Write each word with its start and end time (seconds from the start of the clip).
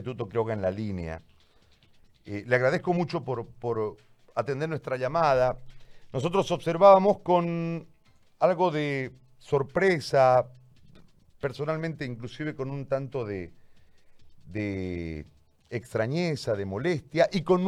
Instituto 0.00 0.28
que 0.28 0.52
en 0.52 0.60
la 0.60 0.70
línea. 0.70 1.22
Eh, 2.26 2.44
le 2.46 2.56
agradezco 2.56 2.92
mucho 2.92 3.24
por, 3.24 3.46
por 3.46 3.96
atender 4.34 4.68
nuestra 4.68 4.98
llamada. 4.98 5.58
Nosotros 6.12 6.50
observábamos 6.50 7.20
con 7.20 7.86
algo 8.38 8.70
de 8.70 9.12
sorpresa, 9.38 10.46
personalmente 11.40 12.04
inclusive 12.04 12.54
con 12.54 12.70
un 12.70 12.84
tanto 12.84 13.24
de, 13.24 13.52
de 14.46 15.24
extrañeza, 15.70 16.54
de 16.54 16.66
molestia 16.66 17.30
y 17.32 17.40
con 17.40 17.66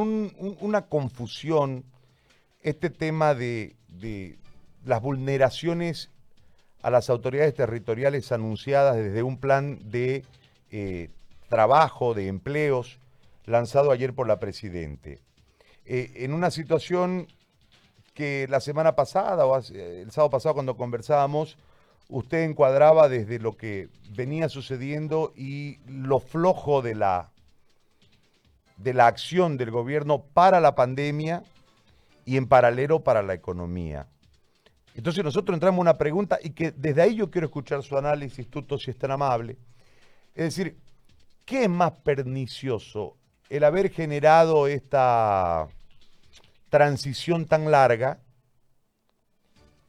una 0.61 0.83
confusión 0.83 1.85
este 2.63 2.91
tema 2.91 3.35
de, 3.35 3.75
de, 3.89 4.37
las 4.85 5.01
vulneraciones 5.01 6.11
a 6.83 6.91
las 6.91 7.09
autoridades 7.09 7.55
territoriales 7.55 8.33
anunciadas 8.33 8.97
desde 8.97 9.23
un 9.23 9.39
plan 9.39 9.79
de 9.91 10.25
eh, 10.71 11.11
trabajo, 11.49 12.15
de 12.15 12.29
empleos, 12.29 12.99
lanzado 13.45 13.91
ayer 13.91 14.15
por 14.15 14.27
la 14.27 14.39
Presidente. 14.39 15.21
Eh, 15.85 16.13
en 16.17 16.33
una 16.33 16.51
situación 16.51 17.29
que 18.15 18.47
la 18.49 18.61
semana 18.61 18.95
pasada 18.95 19.47
o 19.47 19.57
el 19.57 20.11
sábado 20.11 20.31
pasado 20.31 20.55
cuando 20.55 20.77
conversábamos, 20.77 21.57
usted 22.09 22.43
encuadraba 22.43 23.09
desde 23.09 23.39
lo 23.39 23.57
que 23.57 23.89
venía 24.11 24.49
sucediendo 24.49 25.33
y 25.37 25.79
lo 25.87 26.21
flojo 26.21 26.83
de 26.83 26.95
la, 26.95 27.31
de 28.77 28.95
la 28.95 29.07
acción 29.07 29.57
del 29.57 29.71
gobierno 29.71 30.23
para 30.35 30.61
la 30.61 30.75
pandemia 30.75 31.43
y 32.25 32.37
en 32.37 32.49
paralelo 32.49 33.01
para 33.01 33.23
la 33.23 33.35
economía. 33.35 34.07
Entonces 34.95 35.23
nosotros 35.23 35.55
entramos 35.55 35.81
una 35.81 35.97
pregunta 35.97 36.39
y 36.43 36.51
que 36.51 36.73
desde 36.73 37.03
ahí 37.03 37.15
yo 37.15 37.31
quiero 37.31 37.47
escuchar 37.47 37.83
su 37.83 37.97
análisis, 37.97 38.51
Tuto, 38.51 38.79
si 38.79 38.91
es 38.91 38.99
tan 38.99 39.13
amable. 39.13 39.57
Es 40.35 40.57
decir, 40.57 40.77
¿qué 41.49 41.65
es 41.65 41.71
más 41.71 41.93
pernicioso? 42.05 43.17
El 43.49 43.65
haber 43.65 43.91
generado 43.91 44.67
esta 44.67 45.69
transición 46.69 47.47
tan 47.47 47.71
larga 47.71 48.21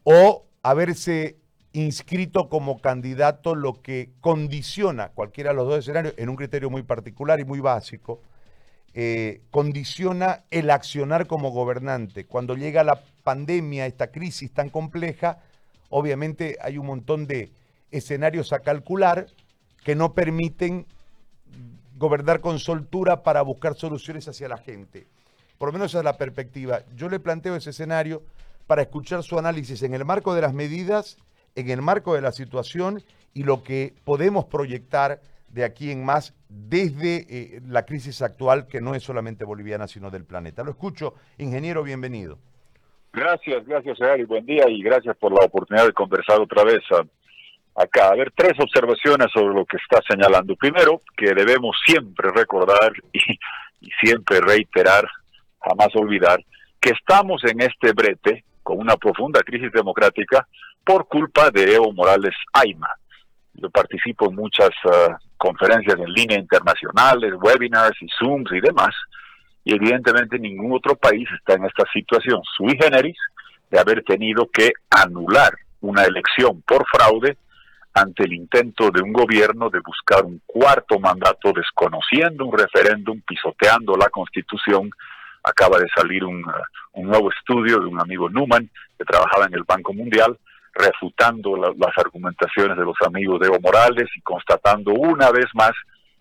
o 0.03 0.45
haberse 0.63 1.37
inscrito 1.73 2.47
como 2.47 2.79
candidato, 2.79 3.55
lo 3.55 3.81
que 3.81 4.11
condiciona 4.21 5.09
cualquiera 5.09 5.49
de 5.49 5.57
los 5.57 5.67
dos 5.67 5.79
escenarios, 5.79 6.13
en 6.17 6.29
un 6.29 6.37
criterio 6.37 6.69
muy 6.69 6.83
particular 6.83 7.41
y 7.41 7.45
muy 7.45 7.59
básico, 7.59 8.21
eh, 8.93 9.41
condiciona 9.51 10.45
el 10.51 10.71
accionar 10.71 11.27
como 11.27 11.51
gobernante. 11.51 12.25
Cuando 12.25 12.55
llega 12.55 12.85
la 12.85 13.03
pandemia, 13.23 13.85
esta 13.85 14.11
crisis 14.11 14.53
tan 14.53 14.69
compleja, 14.69 15.39
obviamente 15.89 16.57
hay 16.61 16.77
un 16.77 16.85
montón 16.85 17.27
de 17.27 17.51
escenarios 17.91 18.53
a 18.53 18.59
calcular 18.59 19.27
que 19.83 19.95
no 19.95 20.13
permiten 20.13 20.85
gobernar 21.99 22.39
con 22.39 22.59
soltura 22.59 23.23
para 23.23 23.41
buscar 23.41 23.75
soluciones 23.75 24.27
hacia 24.27 24.47
la 24.47 24.57
gente. 24.57 25.05
Por 25.57 25.67
lo 25.67 25.73
menos 25.73 25.91
esa 25.91 25.99
es 25.99 26.05
la 26.05 26.17
perspectiva. 26.17 26.79
Yo 26.95 27.09
le 27.09 27.19
planteo 27.19 27.55
ese 27.57 27.71
escenario 27.71 28.23
para 28.65 28.81
escuchar 28.81 29.21
su 29.21 29.37
análisis 29.37 29.83
en 29.83 29.93
el 29.93 30.05
marco 30.05 30.33
de 30.33 30.41
las 30.41 30.53
medidas, 30.53 31.17
en 31.55 31.69
el 31.69 31.81
marco 31.81 32.15
de 32.15 32.21
la 32.21 32.31
situación 32.31 33.03
y 33.33 33.43
lo 33.43 33.63
que 33.63 33.93
podemos 34.05 34.45
proyectar 34.45 35.19
de 35.49 35.65
aquí 35.65 35.91
en 35.91 36.05
más 36.05 36.33
desde 36.47 37.25
eh, 37.29 37.61
la 37.67 37.85
crisis 37.85 38.21
actual 38.21 38.67
que 38.67 38.79
no 38.79 38.95
es 38.95 39.03
solamente 39.03 39.43
boliviana, 39.43 39.87
sino 39.87 40.09
del 40.09 40.23
planeta. 40.23 40.63
Lo 40.63 40.71
escucho, 40.71 41.15
ingeniero, 41.37 41.83
bienvenido. 41.83 42.37
Gracias, 43.11 43.65
gracias, 43.65 43.97
y 44.19 44.23
Buen 44.23 44.45
día 44.45 44.69
y 44.69 44.81
gracias 44.83 45.17
por 45.17 45.31
la 45.31 45.45
oportunidad 45.45 45.87
de 45.87 45.93
conversar 45.93 46.39
otra 46.39 46.63
vez 46.63 46.79
acá. 47.79 48.09
A 48.09 48.15
ver, 48.15 48.31
tres 48.35 48.53
observaciones 48.59 49.27
sobre 49.33 49.53
lo 49.55 49.65
que 49.65 49.77
está 49.77 50.01
señalando. 50.07 50.55
Primero, 50.55 51.01
que 51.15 51.33
debemos 51.33 51.75
siempre 51.85 52.29
recordar 52.35 52.91
y 53.13 53.89
siempre 54.01 54.41
reiterar, 54.41 55.07
jamás 55.61 55.95
olvidar, 55.95 56.39
que 56.79 56.91
estamos 56.91 57.43
en 57.45 57.61
este 57.61 57.93
brete 57.93 58.43
con 58.63 58.77
una 58.79 58.97
profunda 58.97 59.41
crisis 59.41 59.71
democrática 59.71 60.47
por 60.83 61.07
culpa 61.07 61.49
de 61.51 61.75
Evo 61.75 61.91
Morales 61.93 62.35
Aima. 62.53 62.89
Yo 63.53 63.69
participo 63.69 64.29
en 64.29 64.35
muchas 64.35 64.69
ah, 64.85 65.17
conferencias 65.37 65.97
en 65.99 66.13
línea 66.13 66.37
internacionales, 66.37 67.33
webinars 67.41 67.97
y 68.01 68.07
Zooms 68.17 68.51
y 68.51 68.61
demás, 68.61 68.95
y 69.63 69.75
evidentemente 69.75 70.39
ningún 70.39 70.73
otro 70.73 70.95
país 70.95 71.27
está 71.37 71.53
en 71.53 71.65
esta 71.65 71.83
situación 71.91 72.41
sui 72.55 72.77
generis 72.79 73.17
de 73.69 73.79
haber 73.79 74.03
tenido 74.03 74.49
que 74.51 74.71
anular 74.89 75.53
una 75.81 76.03
elección 76.03 76.61
por 76.61 76.85
fraude 76.87 77.37
ante 77.93 78.23
el 78.23 78.33
intento 78.33 78.91
de 78.91 79.01
un 79.01 79.11
gobierno 79.11 79.69
de 79.69 79.79
buscar 79.79 80.23
un 80.25 80.41
cuarto 80.45 80.99
mandato 80.99 81.51
desconociendo 81.53 82.45
un 82.45 82.57
referéndum, 82.57 83.21
pisoteando 83.21 83.95
la 83.95 84.09
constitución. 84.09 84.89
Acaba 85.43 85.79
de 85.79 85.87
salir 85.95 86.23
un, 86.23 86.45
un 86.93 87.07
nuevo 87.07 87.29
estudio 87.31 87.79
de 87.79 87.87
un 87.87 87.99
amigo 87.99 88.29
Newman 88.29 88.69
que 88.97 89.05
trabajaba 89.05 89.45
en 89.45 89.53
el 89.53 89.63
Banco 89.63 89.93
Mundial 89.93 90.37
refutando 90.73 91.57
las 91.57 91.97
argumentaciones 91.97 92.77
de 92.77 92.85
los 92.85 92.95
amigos 93.05 93.39
de 93.39 93.47
Evo 93.47 93.59
Morales 93.59 94.07
y 94.15 94.21
constatando 94.21 94.93
una 94.93 95.31
vez 95.31 95.47
más 95.53 95.71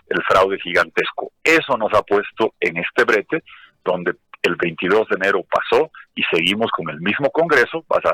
el 0.08 0.22
fraude 0.24 0.58
gigantesco. 0.58 1.32
Eso 1.44 1.76
nos 1.76 1.92
ha 1.94 2.02
puesto 2.02 2.54
en 2.60 2.78
este 2.78 3.04
brete 3.04 3.44
donde 3.84 4.14
el 4.42 4.56
22 4.56 5.08
de 5.08 5.16
enero 5.16 5.44
pasó 5.44 5.90
y 6.14 6.22
seguimos 6.24 6.70
con 6.70 6.88
el 6.90 7.00
mismo 7.00 7.30
Congreso. 7.30 7.84
Vas 7.88 8.04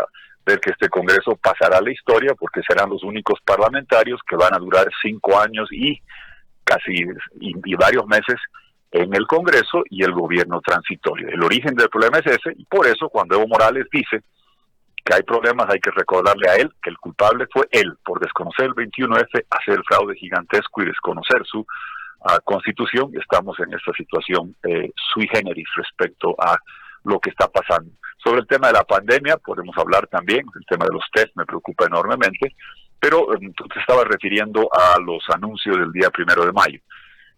ver 0.44 0.60
que 0.60 0.70
este 0.70 0.88
Congreso 0.88 1.36
pasará 1.36 1.78
a 1.78 1.82
la 1.82 1.90
historia 1.90 2.34
porque 2.34 2.62
serán 2.66 2.90
los 2.90 3.02
únicos 3.02 3.40
parlamentarios 3.44 4.20
que 4.26 4.36
van 4.36 4.54
a 4.54 4.58
durar 4.58 4.88
cinco 5.02 5.38
años 5.38 5.68
y 5.72 5.98
casi 6.64 7.04
y 7.40 7.74
varios 7.76 8.06
meses 8.06 8.36
en 8.94 9.12
el 9.12 9.26
Congreso 9.26 9.82
y 9.90 10.04
el 10.04 10.12
gobierno 10.12 10.60
transitorio. 10.60 11.28
El 11.28 11.42
origen 11.42 11.74
del 11.74 11.88
problema 11.88 12.18
es 12.18 12.26
ese 12.26 12.54
y 12.56 12.64
por 12.64 12.86
eso 12.86 13.08
cuando 13.08 13.34
Evo 13.34 13.48
Morales 13.48 13.86
dice 13.90 14.22
que 15.04 15.14
hay 15.14 15.22
problemas, 15.22 15.66
hay 15.68 15.80
que 15.80 15.90
recordarle 15.90 16.48
a 16.48 16.54
él 16.54 16.72
que 16.80 16.90
el 16.90 16.98
culpable 16.98 17.46
fue 17.52 17.66
él 17.72 17.92
por 18.04 18.20
desconocer 18.20 18.66
el 18.66 18.74
21F, 18.74 19.44
hacer 19.50 19.74
el 19.74 19.84
fraude 19.84 20.14
gigantesco 20.14 20.82
y 20.82 20.86
desconocer 20.86 21.44
su 21.44 21.66
ah, 22.24 22.38
constitución. 22.44 23.10
Estamos 23.20 23.58
en 23.58 23.74
esta 23.74 23.92
situación 23.92 24.54
eh, 24.62 24.92
sui 25.12 25.26
generis 25.26 25.66
respecto 25.74 26.36
a 26.38 26.56
lo 27.04 27.20
que 27.20 27.30
está 27.30 27.48
pasando. 27.48 27.90
Sobre 28.22 28.40
el 28.40 28.46
tema 28.46 28.68
de 28.68 28.74
la 28.74 28.84
pandemia, 28.84 29.36
podemos 29.36 29.76
hablar 29.76 30.06
también, 30.06 30.44
el 30.54 30.66
tema 30.66 30.86
de 30.86 30.94
los 30.94 31.04
test 31.12 31.36
me 31.36 31.44
preocupa 31.44 31.86
enormemente, 31.86 32.54
pero 32.98 33.34
eh, 33.34 33.52
tú 33.54 33.68
te 33.68 33.80
estabas 33.80 34.04
refiriendo 34.04 34.68
a 34.72 34.98
los 35.00 35.22
anuncios 35.28 35.76
del 35.76 35.92
día 35.92 36.10
primero 36.10 36.44
de 36.44 36.52
mayo. 36.52 36.80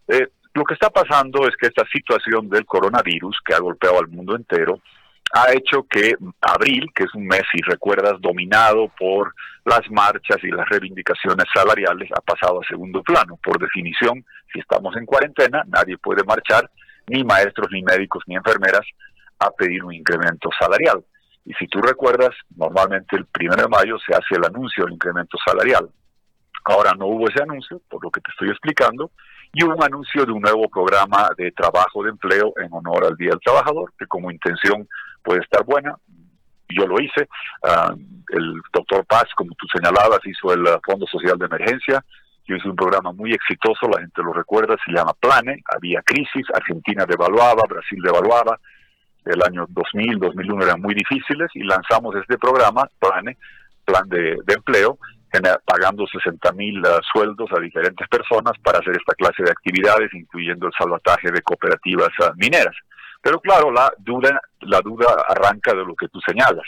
Eh, 0.07 0.27
lo 0.53 0.63
que 0.63 0.73
está 0.73 0.89
pasando 0.89 1.47
es 1.47 1.55
que 1.55 1.67
esta 1.67 1.85
situación 1.91 2.49
del 2.49 2.65
coronavirus 2.65 3.37
que 3.45 3.53
ha 3.53 3.59
golpeado 3.59 3.99
al 3.99 4.07
mundo 4.07 4.35
entero, 4.35 4.81
ha 5.33 5.51
hecho 5.51 5.85
que 5.89 6.15
abril, 6.41 6.87
que 6.95 7.03
es 7.03 7.13
un 7.13 7.27
mes, 7.27 7.43
si 7.51 7.61
recuerdas, 7.61 8.13
dominado 8.21 8.89
por 8.97 9.33
las 9.65 9.81
marchas 9.91 10.37
y 10.43 10.47
las 10.47 10.67
reivindicaciones 10.69 11.45
salariales, 11.53 12.09
ha 12.15 12.21
pasado 12.21 12.61
a 12.61 12.67
segundo 12.67 13.03
plano. 13.03 13.37
Por 13.43 13.59
definición, 13.59 14.25
si 14.51 14.59
estamos 14.59 14.95
en 14.95 15.05
cuarentena, 15.05 15.63
nadie 15.67 15.97
puede 15.97 16.23
marchar, 16.23 16.69
ni 17.07 17.23
maestros, 17.23 17.67
ni 17.71 17.83
médicos, 17.83 18.23
ni 18.27 18.35
enfermeras, 18.35 18.85
a 19.39 19.51
pedir 19.51 19.83
un 19.83 19.93
incremento 19.93 20.49
salarial. 20.59 21.03
Y 21.45 21.53
si 21.53 21.67
tú 21.67 21.79
recuerdas, 21.81 22.31
normalmente 22.55 23.15
el 23.15 23.25
primero 23.25 23.63
de 23.63 23.69
mayo 23.69 23.97
se 24.05 24.13
hace 24.13 24.35
el 24.35 24.45
anuncio 24.45 24.83
del 24.83 24.93
incremento 24.93 25.37
salarial. 25.45 25.89
Ahora 26.65 26.91
no 26.97 27.07
hubo 27.07 27.29
ese 27.29 27.41
anuncio, 27.41 27.81
por 27.89 28.03
lo 28.03 28.11
que 28.11 28.19
te 28.19 28.31
estoy 28.31 28.49
explicando, 28.49 29.11
y 29.53 29.63
un 29.63 29.81
anuncio 29.81 30.25
de 30.25 30.31
un 30.33 30.41
nuevo 30.41 30.67
programa 30.69 31.29
de 31.37 31.51
trabajo 31.51 32.03
de 32.03 32.09
empleo 32.09 32.53
en 32.57 32.67
honor 32.71 33.05
al 33.05 33.15
Día 33.15 33.29
del 33.29 33.39
Trabajador, 33.39 33.93
que 33.97 34.05
como 34.07 34.29
intención 34.29 34.87
puede 35.23 35.39
estar 35.39 35.63
buena. 35.63 35.95
Yo 36.67 36.85
lo 36.85 36.99
hice. 36.99 37.29
Ah, 37.63 37.95
el 38.29 38.61
doctor 38.73 39.05
Paz, 39.05 39.25
como 39.37 39.51
tú 39.57 39.67
señalabas, 39.73 40.19
hizo 40.25 40.51
el 40.51 40.67
Fondo 40.85 41.07
Social 41.07 41.37
de 41.37 41.45
Emergencia. 41.45 42.03
Yo 42.45 42.55
hice 42.55 42.67
un 42.67 42.75
programa 42.75 43.13
muy 43.13 43.31
exitoso, 43.31 43.87
la 43.87 44.01
gente 44.01 44.21
lo 44.21 44.33
recuerda, 44.33 44.75
se 44.85 44.91
llama 44.91 45.13
Plane. 45.13 45.63
Había 45.73 46.01
crisis, 46.01 46.45
Argentina 46.53 47.05
devaluaba, 47.05 47.63
Brasil 47.69 47.99
devaluaba. 48.03 48.59
El 49.27 49.41
año 49.43 49.65
2000, 49.69 50.19
2001 50.19 50.63
eran 50.63 50.81
muy 50.81 50.93
difíciles 50.93 51.49
y 51.53 51.63
lanzamos 51.63 52.15
este 52.15 52.37
programa, 52.37 52.89
Plane, 52.99 53.37
Plan 53.83 54.07
de, 54.07 54.37
Empleo, 54.47 54.97
pagando 55.65 56.05
60 56.07 56.51
mil 56.53 56.81
ah, 56.85 56.99
sueldos 57.13 57.49
a 57.55 57.59
diferentes 57.59 58.07
personas 58.07 58.53
para 58.63 58.79
hacer 58.79 58.95
esta 58.95 59.13
clase 59.15 59.43
de 59.43 59.51
actividades, 59.51 60.13
incluyendo 60.13 60.67
el 60.67 60.73
salvataje 60.77 61.31
de 61.31 61.41
cooperativas 61.41 62.09
ah, 62.21 62.31
mineras. 62.37 62.75
Pero 63.21 63.39
claro, 63.39 63.71
la 63.71 63.91
duda, 63.97 64.39
la 64.61 64.79
duda 64.81 65.07
arranca 65.27 65.73
de 65.73 65.83
lo 65.83 65.95
que 65.95 66.07
tú 66.07 66.19
señalas. 66.25 66.65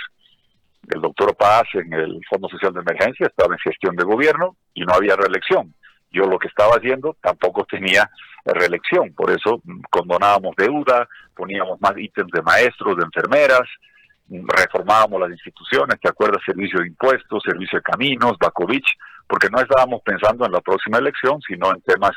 El 0.88 1.02
doctor 1.02 1.36
Paz 1.36 1.64
en 1.74 1.94
el 1.94 2.20
Fondo 2.30 2.50
Social 2.50 2.74
de 2.74 2.82
Emergencia 2.82 3.28
estaba 3.28 3.54
en 3.54 3.60
gestión 3.60 3.96
de 3.96 4.04
gobierno 4.04 4.58
y 4.74 4.82
no 4.82 4.94
había 4.94 5.16
reelección. 5.16 5.74
Yo 6.12 6.26
lo 6.26 6.40
que 6.40 6.48
estaba 6.48 6.76
haciendo 6.76 7.16
tampoco 7.22 7.66
tenía 7.66 8.10
reelección, 8.46 9.14
por 9.14 9.32
eso 9.32 9.62
mm, 9.64 9.82
condonábamos 9.90 10.56
deuda, 10.58 11.08
poníamos 11.36 11.80
más 11.82 11.98
ítems 11.98 12.32
de 12.32 12.42
maestros, 12.42 12.98
de 12.98 13.04
enfermeras, 13.04 13.68
reformábamos 14.30 15.22
las 15.22 15.32
instituciones, 15.32 16.00
¿te 16.00 16.10
acuerdas? 16.10 16.42
Servicio 16.46 16.80
de 16.80 16.88
impuestos, 16.88 17.44
servicio 17.44 17.80
de 17.80 17.84
caminos, 17.84 18.38
Bakovich, 18.40 18.88
porque 19.28 19.50
no 19.50 19.60
estábamos 19.60 20.02
pensando 20.04 20.46
en 20.46 20.52
la 20.52 20.62
próxima 20.62 20.98
elección, 20.98 21.42
sino 21.42 21.72
en 21.72 21.82
temas 21.82 22.12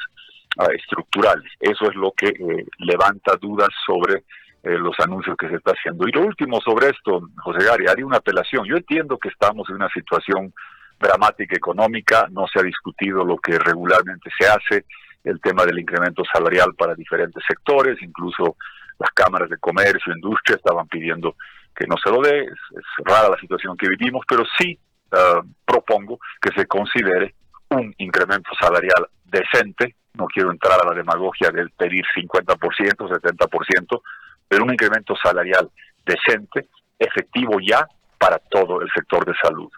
ah, 0.58 0.66
estructurales. 0.74 1.50
Eso 1.60 1.90
es 1.90 1.94
lo 1.94 2.12
que 2.12 2.28
eh, 2.28 2.66
levanta 2.78 3.36
dudas 3.36 3.68
sobre 3.86 4.24
los 4.62 4.94
anuncios 5.00 5.36
que 5.36 5.48
se 5.48 5.56
está 5.56 5.72
haciendo. 5.72 6.06
Y 6.06 6.12
lo 6.12 6.22
último 6.22 6.60
sobre 6.60 6.90
esto, 6.90 7.20
José 7.42 7.66
Gary, 7.66 7.86
haría 7.88 8.06
una 8.06 8.18
apelación. 8.18 8.64
Yo 8.64 8.76
entiendo 8.76 9.18
que 9.18 9.28
estamos 9.28 9.68
en 9.68 9.76
una 9.76 9.88
situación 9.88 10.54
dramática 11.02 11.56
económica, 11.56 12.28
no 12.30 12.46
se 12.46 12.60
ha 12.60 12.62
discutido 12.62 13.24
lo 13.24 13.36
que 13.36 13.58
regularmente 13.58 14.30
se 14.38 14.46
hace, 14.46 14.86
el 15.24 15.40
tema 15.40 15.64
del 15.64 15.78
incremento 15.78 16.22
salarial 16.32 16.74
para 16.76 16.94
diferentes 16.94 17.42
sectores, 17.46 18.00
incluso 18.00 18.56
las 18.98 19.10
cámaras 19.10 19.50
de 19.50 19.58
comercio, 19.58 20.14
industria 20.14 20.56
estaban 20.56 20.86
pidiendo 20.86 21.36
que 21.74 21.86
no 21.86 21.96
se 22.02 22.10
lo 22.10 22.20
dé, 22.20 22.44
es, 22.44 22.84
rara 23.04 23.30
la 23.30 23.38
situación 23.38 23.76
que 23.76 23.88
vivimos, 23.88 24.24
pero 24.28 24.44
sí 24.58 24.78
uh, 25.12 25.42
propongo 25.64 26.18
que 26.40 26.50
se 26.54 26.66
considere 26.66 27.34
un 27.70 27.94
incremento 27.98 28.50
salarial 28.60 29.08
decente, 29.24 29.96
no 30.14 30.26
quiero 30.26 30.50
entrar 30.50 30.78
a 30.80 30.88
la 30.88 30.94
demagogia 30.94 31.50
del 31.50 31.70
pedir 31.70 32.04
50%, 32.14 32.56
70%, 32.56 34.02
pero 34.46 34.64
un 34.64 34.72
incremento 34.72 35.14
salarial 35.22 35.70
decente, 36.04 36.68
efectivo 36.98 37.58
ya 37.60 37.86
para 38.18 38.38
todo 38.38 38.82
el 38.82 38.90
sector 38.94 39.24
de 39.24 39.34
salud 39.42 39.70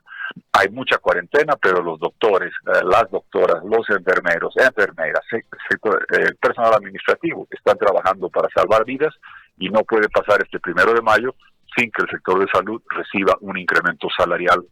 hay 0.53 0.69
mucha 0.69 0.99
cuarentena, 0.99 1.57
pero 1.57 1.83
los 1.83 1.99
doctores, 1.99 2.53
eh, 2.67 2.81
las 2.85 3.11
doctoras, 3.11 3.63
los 3.65 3.89
enfermeros, 3.91 4.55
enfermeras, 4.57 5.23
el 5.31 6.37
personal 6.37 6.75
administrativo 6.75 7.47
están 7.51 7.77
trabajando 7.79 8.29
para 8.29 8.49
salvar 8.55 8.85
vidas 8.85 9.15
y 9.59 9.69
no 9.69 9.81
puede 9.85 10.09
pasar 10.09 10.43
este 10.43 10.61
primero 10.61 10.93
de 10.93 11.03
mayo 11.03 11.35
sin 11.77 11.91
que 11.91 12.03
el 12.03 12.11
sector 12.11 12.39
de 12.39 12.47
salud 12.53 12.83
reciba 12.89 13.37
un 13.41 13.59
incremento 13.59 14.09
salarial 14.17 14.65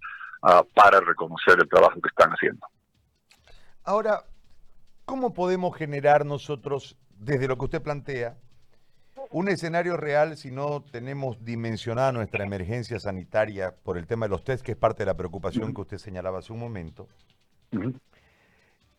ah, 0.42 0.62
para 0.74 1.00
reconocer 1.00 1.56
el 1.58 1.68
trabajo 1.68 2.00
que 2.00 2.08
están 2.08 2.30
haciendo. 2.30 2.66
Ahora, 3.84 4.22
¿cómo 5.04 5.34
podemos 5.34 5.76
generar 5.76 6.24
nosotros, 6.24 6.96
desde 7.10 7.48
lo 7.48 7.58
que 7.58 7.64
usted 7.64 7.82
plantea, 7.82 8.36
un 9.32 9.48
escenario 9.48 9.96
real 9.96 10.36
si 10.36 10.50
no 10.50 10.82
tenemos 10.82 11.44
dimensionada 11.44 12.12
nuestra 12.12 12.44
emergencia 12.44 13.00
sanitaria 13.00 13.74
por 13.82 13.98
el 13.98 14.06
tema 14.06 14.26
de 14.26 14.30
los 14.30 14.44
test, 14.44 14.64
que 14.64 14.72
es 14.72 14.78
parte 14.78 15.02
de 15.02 15.06
la 15.06 15.16
preocupación 15.16 15.74
que 15.74 15.80
usted 15.80 15.98
señalaba 15.98 16.38
hace 16.38 16.52
un 16.52 16.58
momento, 16.58 17.08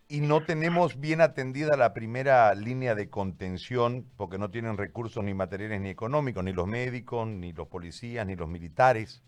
y 0.07 0.21
no 0.21 0.44
tenemos 0.44 1.00
bien 1.00 1.21
atendida 1.21 1.77
la 1.77 1.94
primera 1.94 2.53
línea 2.53 2.94
de 2.94 3.09
contención, 3.09 4.06
porque 4.18 4.38
no 4.38 4.50
tienen 4.51 4.77
recursos 4.77 5.24
ni 5.24 5.33
materiales 5.33 5.81
ni 5.81 5.89
económicos, 5.89 6.44
ni 6.44 6.51
los 6.53 6.68
médicos, 6.68 7.27
ni 7.27 7.53
los 7.53 7.68
policías, 7.68 8.25
ni 8.25 8.35
los 8.35 8.50
militares. 8.50 9.24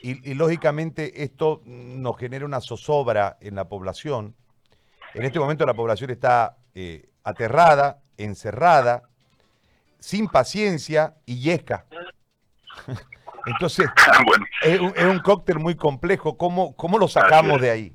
Y, 0.00 0.34
lógicamente 0.34 1.22
esto 1.22 1.62
nos 1.64 2.16
genera 2.18 2.44
una 2.44 2.60
zozobra 2.60 3.36
en 3.40 3.54
la 3.54 3.68
población. 3.68 4.34
En 5.14 5.24
este 5.24 5.38
momento 5.38 5.64
la 5.66 5.74
población 5.74 6.10
está 6.10 6.56
eh, 6.74 7.10
aterrada, 7.22 8.02
encerrada, 8.16 9.04
sin 10.02 10.28
paciencia 10.28 11.14
y 11.24 11.40
yesca. 11.40 11.86
Entonces, 13.46 13.88
es, 14.62 14.80
un, 14.80 15.18
cóctel 15.20 15.58
muy 15.58 15.76
complejo. 15.76 16.36
¿Cómo, 16.36 16.76
cómo 16.76 16.98
lo 16.98 17.08
sacamos 17.08 17.60
de 17.60 17.70
ahí? 17.70 17.92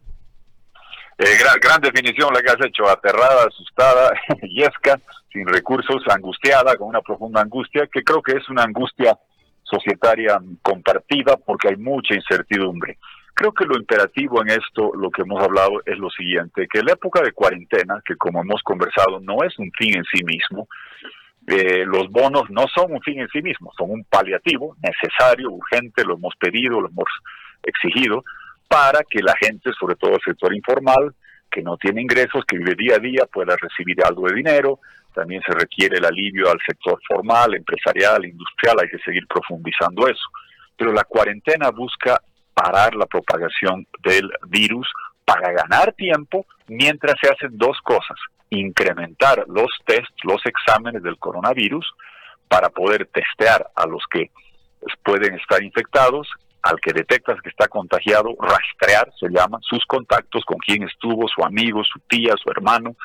Eh, 1.18 1.38
gran, 1.62 1.82
definición 1.82 2.34
la 2.34 2.42
que 2.42 2.50
has 2.50 2.66
hecho, 2.66 2.88
aterrada, 2.88 3.46
asustada, 3.48 4.12
yesca, 4.42 5.00
sin 5.32 5.48
recursos, 5.48 6.04
angustiada, 6.10 6.76
con 6.76 6.88
una 6.88 7.02
profunda 7.02 7.42
angustia, 7.42 7.88
que 7.92 8.04
creo 8.04 8.22
que 8.22 8.34
es 8.34 8.48
una 8.50 8.64
angustia 8.64 9.18
societaria 9.64 10.40
compartida 10.62 11.36
porque 11.38 11.70
hay 11.70 11.76
mucha 11.76 12.14
incertidumbre. 12.14 12.98
Creo 13.34 13.52
que 13.52 13.66
lo 13.66 13.78
imperativo 13.78 14.42
en 14.42 14.50
esto, 14.50 14.92
lo 14.96 15.12
que 15.12 15.24
hemos 15.24 15.44
hablado, 15.44 15.82
es 15.86 15.98
lo 15.98 16.10
siguiente, 16.10 16.68
que 16.72 16.82
la 16.82 16.94
época 16.94 17.22
de 17.22 17.34
cuarentena, 17.34 18.02
que 18.06 18.16
como 18.16 18.42
hemos 18.42 18.62
conversado, 18.64 19.20
no 19.20 19.44
es 19.44 19.58
un 19.60 19.72
fin 19.78 19.98
en 19.98 20.04
sí 20.06 20.24
mismo, 20.24 20.68
eh, 21.48 21.86
los 21.86 22.10
bonos 22.10 22.50
no 22.50 22.66
son 22.76 22.92
un 22.92 23.02
fin 23.02 23.22
en 23.22 23.30
sí 23.30 23.42
mismo, 23.42 23.72
son 23.78 23.92
un 23.92 24.04
paliativo 24.04 24.76
necesario, 24.84 25.50
urgente, 25.50 26.04
lo 26.04 26.16
hemos 26.16 26.36
pedido, 26.36 26.82
lo 26.82 26.90
hemos 26.90 27.08
exigido, 27.64 28.26
para 28.68 29.00
que 29.10 29.22
la 29.22 29.34
gente, 29.40 29.72
sobre 29.80 29.96
todo 29.96 30.16
el 30.16 30.22
sector 30.26 30.54
informal, 30.54 31.16
que 31.50 31.62
no 31.64 31.78
tiene 31.78 32.02
ingresos, 32.02 32.44
que 32.46 32.58
vive 32.58 32.76
día 32.76 32.96
a 32.96 33.00
día, 33.00 33.26
pueda 33.32 33.56
recibir 33.56 34.04
algo 34.04 34.28
de 34.28 34.36
dinero. 34.36 34.82
También 35.14 35.42
se 35.48 35.54
requiere 35.54 35.98
el 35.98 36.06
alivio 36.06 36.52
al 36.52 36.60
sector 36.68 37.00
formal, 37.08 37.56
empresarial, 37.56 38.26
industrial, 38.26 38.76
hay 38.82 38.90
que 38.90 39.00
seguir 39.00 39.26
profundizando 39.28 40.06
eso. 40.06 40.28
Pero 40.76 40.92
la 40.92 41.06
cuarentena 41.06 41.72
busca 41.72 42.22
parar 42.54 42.94
la 42.94 43.06
propagación 43.06 43.88
del 44.04 44.30
virus 44.50 44.88
para 45.24 45.54
ganar 45.54 45.94
tiempo 45.94 46.46
mientras 46.68 47.16
se 47.22 47.30
hacen 47.32 47.58
dos 47.58 47.78
cosas 47.84 48.18
incrementar 48.50 49.46
los 49.48 49.70
tests, 49.86 50.16
los 50.24 50.42
exámenes 50.46 51.04
del 51.04 51.18
coronavirus 51.18 51.86
para 52.48 52.70
poder 52.70 53.08
testear 53.08 53.70
a 53.76 53.86
los 53.86 54.04
que 54.10 54.32
pueden 55.04 55.36
estar 55.36 55.62
infectados, 55.62 56.28
al 56.64 56.80
que 56.80 56.92
detectas 56.92 57.42
que 57.42 57.50
está 57.50 57.68
contagiado, 57.68 58.36
rastrear, 58.40 59.10
se 59.20 59.30
llama, 59.30 59.60
sus 59.62 59.86
contactos, 59.86 60.44
con 60.46 60.58
quién 60.58 60.84
estuvo, 60.84 61.28
su 61.28 61.44
amigo, 61.44 61.82
su 61.84 62.00
tía, 62.08 62.34
su 62.42 62.50
hermano, 62.50 62.96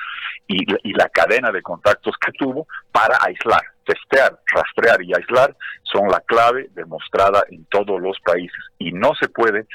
y, 0.47 0.65
y 0.83 0.93
la 0.95 1.09
cadena 1.09 1.51
de 1.51 1.63
contactos 1.63 2.15
que 2.25 2.33
tuvo 2.33 2.67
para 2.91 3.19
aislar. 3.23 3.63
Testear, 3.85 4.39
rastrear 4.53 5.03
y 5.03 5.13
aislar 5.13 5.57
son 5.83 6.09
la 6.09 6.21
clave 6.21 6.69
demostrada 6.75 7.45
en 7.51 7.65
todos 7.67 8.01
los 8.01 8.19
países 8.21 8.63
y 8.79 8.93
no 8.93 9.13
se 9.21 9.29
puede 9.29 9.67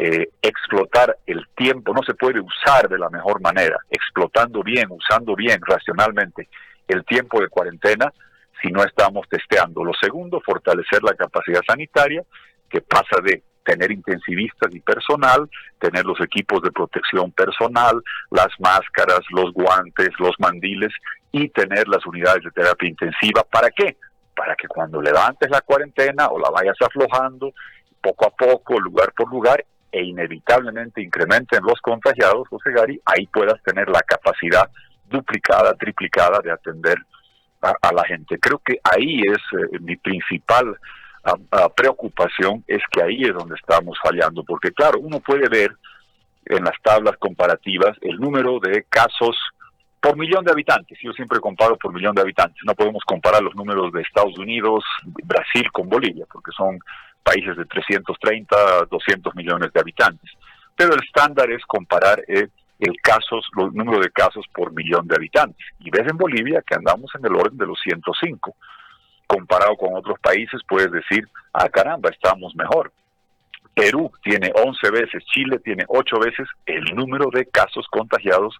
eh, 0.00 0.28
explotar 0.40 1.18
el 1.26 1.44
tiempo, 1.56 1.92
no 1.92 2.02
se 2.04 2.14
puede 2.14 2.40
usar 2.40 2.88
de 2.88 2.98
la 2.98 3.10
mejor 3.10 3.40
manera, 3.40 3.76
explotando 3.90 4.62
bien, 4.62 4.86
usando 4.90 5.34
bien, 5.34 5.60
racionalmente 5.60 6.48
el 6.86 7.04
tiempo 7.04 7.40
de 7.40 7.48
cuarentena 7.48 8.12
si 8.62 8.70
no 8.70 8.84
estamos 8.84 9.28
testeando. 9.28 9.84
Lo 9.84 9.92
segundo, 10.00 10.40
fortalecer 10.40 11.02
la 11.02 11.14
capacidad 11.14 11.62
sanitaria, 11.66 12.22
que 12.70 12.80
pasa 12.80 13.20
de 13.24 13.42
tener 13.64 13.90
intensivistas 13.90 14.72
y 14.72 14.80
personal, 14.80 15.50
tener 15.80 16.04
los 16.04 16.20
equipos 16.20 16.62
de 16.62 16.70
protección 16.70 17.32
personal, 17.32 18.00
las 18.30 18.48
máscaras, 18.60 19.20
los 19.30 19.52
guantes, 19.52 20.10
los 20.20 20.34
mandiles 20.38 20.92
y 21.32 21.48
tener 21.48 21.88
las 21.88 22.06
unidades 22.06 22.44
de 22.44 22.50
terapia 22.52 22.88
intensiva. 22.88 23.42
¿Para 23.42 23.70
qué? 23.70 23.96
Para 24.34 24.54
que 24.54 24.68
cuando 24.68 25.02
levantes 25.02 25.50
la 25.50 25.60
cuarentena 25.60 26.28
o 26.28 26.38
la 26.38 26.50
vayas 26.50 26.76
aflojando, 26.80 27.52
poco 28.00 28.26
a 28.26 28.30
poco, 28.30 28.78
lugar 28.78 29.12
por 29.12 29.28
lugar, 29.30 29.64
e 29.90 30.02
inevitablemente 30.02 31.02
incrementen 31.02 31.60
los 31.62 31.80
contagiados, 31.80 32.48
José 32.48 32.70
Gary, 32.72 33.00
ahí 33.04 33.26
puedas 33.26 33.62
tener 33.62 33.88
la 33.88 34.00
capacidad 34.02 34.68
duplicada, 35.08 35.74
triplicada 35.74 36.40
de 36.40 36.52
atender 36.52 36.98
a, 37.60 37.92
la 37.92 38.04
gente. 38.04 38.38
Creo 38.38 38.58
que 38.58 38.78
ahí 38.84 39.20
es 39.20 39.38
eh, 39.52 39.78
mi 39.80 39.96
principal 39.96 40.76
ah, 41.24 41.34
ah, 41.52 41.68
preocupación, 41.74 42.62
es 42.66 42.82
que 42.90 43.02
ahí 43.02 43.24
es 43.24 43.34
donde 43.34 43.56
estamos 43.56 43.98
fallando, 44.02 44.44
porque 44.44 44.70
claro, 44.70 45.00
uno 45.00 45.20
puede 45.20 45.48
ver 45.48 45.72
en 46.46 46.64
las 46.64 46.80
tablas 46.82 47.16
comparativas 47.18 47.96
el 48.00 48.18
número 48.18 48.58
de 48.60 48.84
casos 48.88 49.36
por 50.00 50.16
millón 50.16 50.44
de 50.44 50.52
habitantes. 50.52 50.98
Yo 51.02 51.12
siempre 51.12 51.40
comparo 51.40 51.76
por 51.76 51.92
millón 51.92 52.14
de 52.14 52.22
habitantes. 52.22 52.58
No 52.64 52.74
podemos 52.74 53.02
comparar 53.04 53.42
los 53.42 53.54
números 53.54 53.92
de 53.92 54.02
Estados 54.02 54.38
Unidos, 54.38 54.84
Brasil 55.04 55.70
con 55.72 55.88
Bolivia, 55.88 56.24
porque 56.32 56.52
son 56.56 56.78
países 57.22 57.56
de 57.56 57.64
330, 57.64 58.86
200 58.90 59.34
millones 59.34 59.72
de 59.72 59.80
habitantes. 59.80 60.30
Pero 60.76 60.94
el 60.94 61.02
estándar 61.02 61.50
es 61.50 61.64
comparar 61.66 62.22
eh, 62.28 62.48
el 62.78 63.00
casos, 63.02 63.46
los 63.56 63.72
número 63.74 64.00
de 64.00 64.10
casos 64.10 64.46
por 64.54 64.72
millón 64.72 65.06
de 65.08 65.16
habitantes. 65.16 65.66
Y 65.80 65.90
ves 65.90 66.06
en 66.08 66.16
Bolivia 66.16 66.62
que 66.66 66.74
andamos 66.74 67.10
en 67.14 67.26
el 67.26 67.34
orden 67.34 67.58
de 67.58 67.66
los 67.66 67.78
105. 67.80 68.54
Comparado 69.26 69.76
con 69.76 69.94
otros 69.94 70.18
países, 70.20 70.60
puedes 70.68 70.90
decir, 70.90 71.28
ah, 71.52 71.68
caramba, 71.68 72.10
estamos 72.10 72.54
mejor. 72.54 72.92
Perú 73.74 74.10
tiene 74.22 74.50
11 74.54 74.90
veces, 74.90 75.24
Chile 75.26 75.58
tiene 75.60 75.84
8 75.86 76.18
veces 76.18 76.48
el 76.66 76.84
número 76.96 77.30
de 77.32 77.46
casos 77.46 77.86
contagiados 77.90 78.56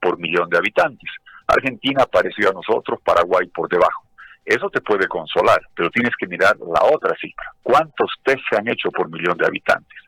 por 0.00 0.18
millón 0.18 0.48
de 0.48 0.58
habitantes. 0.58 1.10
Argentina 1.46 2.06
pareció 2.06 2.50
a 2.50 2.52
nosotros, 2.52 3.00
Paraguay 3.04 3.46
por 3.48 3.68
debajo. 3.68 4.04
Eso 4.44 4.68
te 4.70 4.80
puede 4.80 5.06
consolar, 5.06 5.60
pero 5.74 5.90
tienes 5.90 6.12
que 6.18 6.26
mirar 6.26 6.56
la 6.58 6.84
otra 6.84 7.14
cifra. 7.20 7.52
¿Cuántos 7.62 8.10
test 8.24 8.40
se 8.50 8.56
han 8.56 8.68
hecho 8.68 8.90
por 8.90 9.08
millón 9.08 9.36
de 9.38 9.46
habitantes? 9.46 9.98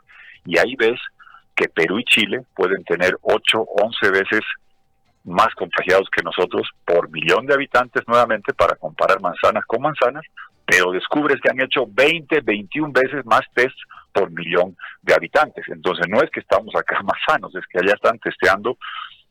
Y 0.45 0.59
ahí 0.59 0.75
ves 0.77 1.01
que 1.55 1.69
Perú 1.69 2.01
y 2.01 2.05
Chile 2.05 2.45
pueden 2.55 2.83
tener 2.85 3.17
8, 3.23 3.65
11 3.83 4.11
veces 4.11 4.41
más 5.25 5.55
contagiados 5.55 6.09
que 6.11 6.23
nosotros 6.23 6.69
por 6.85 7.09
millón 7.11 7.47
de 7.47 7.55
habitantes 7.55 8.03
nuevamente 8.07 8.53
para 8.53 8.75
comparar 8.75 9.21
manzanas 9.21 9.65
con 9.67 9.83
manzanas, 9.83 10.25
pero 10.67 10.91
descubres 10.91 11.41
que 11.41 11.51
han 11.51 11.61
hecho 11.61 11.87
20, 11.89 12.41
21 12.41 12.93
veces 12.93 13.25
más 13.25 13.43
test 13.55 13.77
por 14.13 14.31
millón 14.31 14.77
de 15.03 15.15
habitantes. 15.15 15.65
Entonces 15.69 16.07
no 16.09 16.19
es 16.19 16.31
que 16.31 16.41
estamos 16.41 16.75
acá 16.75 17.01
más 17.05 17.19
sanos, 17.27 17.55
es 17.55 17.65
que 17.67 17.79
allá 17.79 17.95
están 17.95 18.19
testeando 18.19 18.79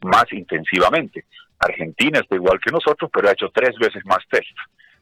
más 0.01 0.25
intensivamente. 0.31 1.25
Argentina 1.59 2.19
está 2.19 2.35
igual 2.35 2.59
que 2.59 2.71
nosotros, 2.71 3.09
pero 3.13 3.29
ha 3.29 3.33
hecho 3.33 3.49
tres 3.53 3.75
veces 3.77 4.03
más 4.05 4.19
test 4.29 4.57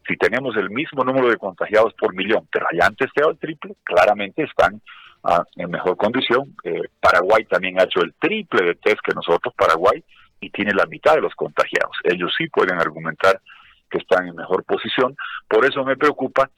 si 0.08 0.18
tenemos 0.18 0.56
el 0.58 0.70
mismo 0.70 1.04
número 1.04 1.30
de 1.30 1.38
contagiados 1.38 1.94
por 1.94 2.16
millón, 2.16 2.48
pero 2.52 2.66
allá 2.72 2.88
han 2.88 2.96
testeado 2.96 3.32
el 3.32 3.38
triple, 3.38 3.76
claramente 3.84 4.44
están 4.44 4.82
ah, 5.24 5.44
en 5.56 5.70
mejor 5.70 5.98
condición. 5.98 6.56
Eh, 6.64 6.82
Paraguay 7.00 7.46
también 7.46 7.80
ha 7.80 7.84
hecho 7.84 8.02
el 8.02 8.14
triple 8.20 8.66
de 8.66 8.76
test 8.76 9.00
que 9.04 9.14
nosotros, 9.14 9.54
Paraguay, 9.56 10.04
y 10.40 10.50
tiene 10.50 10.74
la 10.74 10.86
mitad 10.88 11.16
de 11.16 11.22
los 11.22 11.36
contagiados. 11.36 11.96
Ellos 12.04 12.34
sí 12.38 12.48
pueden 12.50 12.80
argumentar 12.80 13.40
que 13.90 14.00
están 14.00 14.28
en 14.28 14.36
mejor 14.36 14.64
posición. 14.64 15.16
Por 15.48 15.66
eso 15.66 15.84
me 15.84 15.98
preocupa, 15.98 16.50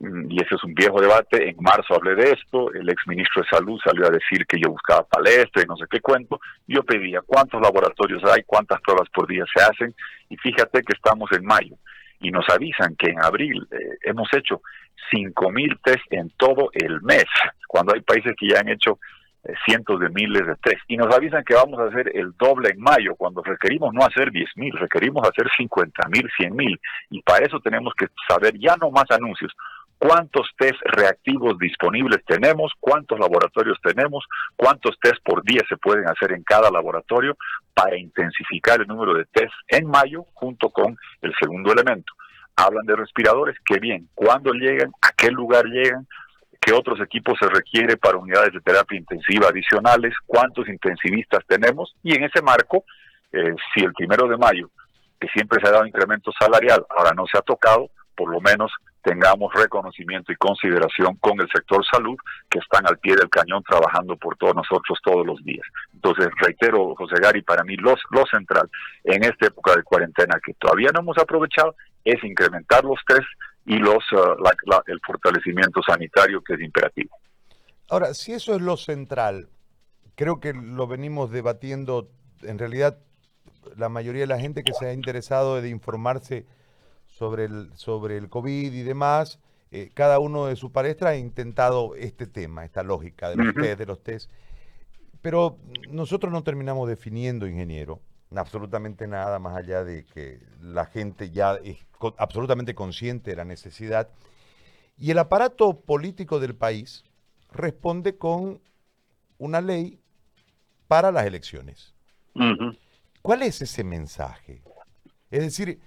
mm, 0.00 0.30
y 0.30 0.42
ese 0.42 0.56
es 0.56 0.64
un 0.64 0.74
viejo 0.74 1.00
debate, 1.00 1.48
en 1.48 1.56
marzo 1.60 1.94
hablé 1.94 2.16
de 2.16 2.32
esto, 2.32 2.72
el 2.72 2.88
exministro 2.88 3.42
de 3.42 3.48
Salud 3.48 3.78
salió 3.84 4.06
a 4.06 4.10
decir 4.10 4.44
que 4.46 4.58
yo 4.58 4.70
buscaba 4.70 5.04
palestra 5.04 5.62
y 5.62 5.66
no 5.66 5.76
sé 5.76 5.84
qué 5.88 6.00
cuento, 6.00 6.40
yo 6.66 6.82
pedía 6.82 7.20
cuántos 7.24 7.60
laboratorios 7.60 8.24
hay, 8.24 8.42
cuántas 8.44 8.80
pruebas 8.80 9.08
por 9.10 9.28
día 9.28 9.44
se 9.54 9.62
hacen, 9.62 9.94
y 10.28 10.36
fíjate 10.36 10.82
que 10.82 10.94
estamos 10.94 11.30
en 11.32 11.44
mayo, 11.44 11.76
y 12.20 12.30
nos 12.30 12.48
avisan 12.48 12.96
que 12.96 13.10
en 13.10 13.22
abril 13.22 13.66
eh, 13.70 13.98
hemos 14.02 14.28
hecho 14.34 14.62
5.000 15.12 15.78
test 15.82 16.04
en 16.10 16.30
todo 16.36 16.70
el 16.72 17.00
mes, 17.02 17.24
cuando 17.66 17.94
hay 17.94 18.00
países 18.00 18.34
que 18.38 18.48
ya 18.48 18.60
han 18.60 18.68
hecho 18.68 18.98
eh, 19.44 19.54
cientos 19.64 20.00
de 20.00 20.08
miles 20.10 20.46
de 20.46 20.56
test. 20.56 20.82
Y 20.88 20.96
nos 20.96 21.14
avisan 21.14 21.44
que 21.44 21.54
vamos 21.54 21.78
a 21.78 21.84
hacer 21.84 22.10
el 22.14 22.32
doble 22.36 22.70
en 22.70 22.80
mayo, 22.80 23.14
cuando 23.16 23.42
requerimos 23.42 23.94
no 23.94 24.04
hacer 24.04 24.30
10.000, 24.30 24.78
requerimos 24.78 25.22
hacer 25.28 25.48
50.000, 25.58 26.28
100.000. 26.38 26.80
Y 27.10 27.22
para 27.22 27.46
eso 27.46 27.60
tenemos 27.60 27.94
que 27.94 28.06
saber 28.28 28.58
ya 28.58 28.76
no 28.76 28.90
más 28.90 29.10
anuncios, 29.10 29.52
cuántos 29.98 30.48
test 30.56 30.80
reactivos 30.84 31.58
disponibles 31.58 32.24
tenemos, 32.24 32.72
cuántos 32.80 33.18
laboratorios 33.18 33.78
tenemos, 33.82 34.24
cuántos 34.56 34.98
test 35.00 35.18
por 35.24 35.42
día 35.42 35.62
se 35.68 35.76
pueden 35.76 36.08
hacer 36.08 36.32
en 36.32 36.42
cada 36.44 36.70
laboratorio 36.70 37.36
para 37.74 37.98
intensificar 37.98 38.80
el 38.80 38.86
número 38.86 39.14
de 39.14 39.24
test 39.26 39.52
en 39.68 39.86
mayo 39.86 40.24
junto 40.34 40.70
con 40.70 40.96
el 41.20 41.34
segundo 41.40 41.72
elemento. 41.72 42.12
Hablan 42.56 42.86
de 42.86 42.96
respiradores, 42.96 43.56
qué 43.64 43.78
bien, 43.78 44.08
cuándo 44.14 44.52
llegan, 44.52 44.90
a 45.02 45.12
qué 45.12 45.30
lugar 45.30 45.64
llegan, 45.66 46.06
qué 46.60 46.72
otros 46.72 47.00
equipos 47.00 47.38
se 47.40 47.48
requiere 47.48 47.96
para 47.96 48.18
unidades 48.18 48.52
de 48.52 48.60
terapia 48.60 48.98
intensiva 48.98 49.48
adicionales, 49.48 50.14
cuántos 50.26 50.68
intensivistas 50.68 51.44
tenemos 51.46 51.94
y 52.02 52.14
en 52.16 52.24
ese 52.24 52.42
marco, 52.42 52.84
eh, 53.32 53.54
si 53.74 53.84
el 53.84 53.92
primero 53.92 54.28
de 54.28 54.36
mayo, 54.36 54.70
que 55.20 55.28
siempre 55.28 55.60
se 55.60 55.68
ha 55.68 55.72
dado 55.72 55.86
incremento 55.86 56.30
salarial, 56.38 56.84
ahora 56.96 57.12
no 57.14 57.26
se 57.26 57.38
ha 57.38 57.42
tocado, 57.42 57.90
por 58.16 58.30
lo 58.30 58.40
menos 58.40 58.72
tengamos 59.08 59.52
reconocimiento 59.54 60.32
y 60.32 60.36
consideración 60.36 61.16
con 61.16 61.40
el 61.40 61.48
sector 61.50 61.82
salud 61.90 62.16
que 62.50 62.58
están 62.58 62.86
al 62.86 62.98
pie 62.98 63.16
del 63.16 63.30
cañón 63.30 63.62
trabajando 63.62 64.16
por 64.16 64.36
todos 64.36 64.54
nosotros 64.54 64.98
todos 65.02 65.26
los 65.26 65.42
días. 65.44 65.66
Entonces, 65.94 66.28
reitero, 66.38 66.94
José 66.94 67.14
Gary, 67.22 67.40
para 67.40 67.64
mí 67.64 67.76
lo, 67.76 67.94
lo 68.10 68.26
central 68.26 68.68
en 69.04 69.24
esta 69.24 69.46
época 69.46 69.74
de 69.76 69.82
cuarentena 69.82 70.38
que 70.44 70.52
todavía 70.54 70.90
no 70.92 71.00
hemos 71.00 71.16
aprovechado 71.16 71.74
es 72.04 72.22
incrementar 72.22 72.84
los 72.84 72.98
test 73.06 73.26
y 73.64 73.78
los 73.78 74.04
uh, 74.12 74.36
el 74.86 75.00
fortalecimiento 75.06 75.80
sanitario 75.82 76.42
que 76.42 76.54
es 76.54 76.60
imperativo. 76.60 77.16
Ahora, 77.88 78.12
si 78.12 78.32
eso 78.32 78.54
es 78.54 78.60
lo 78.60 78.76
central, 78.76 79.48
creo 80.16 80.38
que 80.38 80.52
lo 80.52 80.86
venimos 80.86 81.30
debatiendo, 81.30 82.10
en 82.42 82.58
realidad 82.58 82.98
la 83.76 83.88
mayoría 83.88 84.22
de 84.22 84.26
la 84.26 84.38
gente 84.38 84.62
que 84.62 84.74
se 84.74 84.86
ha 84.86 84.92
interesado 84.92 85.62
de 85.62 85.70
informarse 85.70 86.46
sobre 87.18 87.46
el, 87.46 87.70
sobre 87.74 88.16
el 88.16 88.28
COVID 88.28 88.72
y 88.72 88.82
demás, 88.84 89.40
eh, 89.72 89.90
cada 89.92 90.20
uno 90.20 90.46
de 90.46 90.54
sus 90.54 90.70
palestras 90.70 91.14
ha 91.14 91.16
intentado 91.16 91.96
este 91.96 92.28
tema, 92.28 92.64
esta 92.64 92.84
lógica 92.84 93.28
de 93.30 93.36
los 93.36 93.54
test, 93.54 93.78
de 93.78 93.86
los 93.86 94.02
test. 94.04 94.30
Pero 95.20 95.58
nosotros 95.90 96.32
no 96.32 96.44
terminamos 96.44 96.88
definiendo, 96.88 97.48
ingeniero, 97.48 98.00
absolutamente 98.36 99.08
nada 99.08 99.40
más 99.40 99.56
allá 99.56 99.82
de 99.82 100.04
que 100.04 100.40
la 100.62 100.86
gente 100.86 101.30
ya 101.30 101.56
es 101.56 101.78
absolutamente 102.18 102.76
consciente 102.76 103.32
de 103.32 103.36
la 103.36 103.44
necesidad. 103.44 104.08
Y 104.96 105.10
el 105.10 105.18
aparato 105.18 105.80
político 105.80 106.38
del 106.38 106.54
país 106.54 107.04
responde 107.50 108.16
con 108.16 108.60
una 109.38 109.60
ley 109.60 109.98
para 110.86 111.10
las 111.10 111.26
elecciones. 111.26 111.94
¿Cuál 113.22 113.42
es 113.42 113.60
ese 113.60 113.82
mensaje? 113.82 114.62
Es 115.32 115.42
decir, 115.42 115.80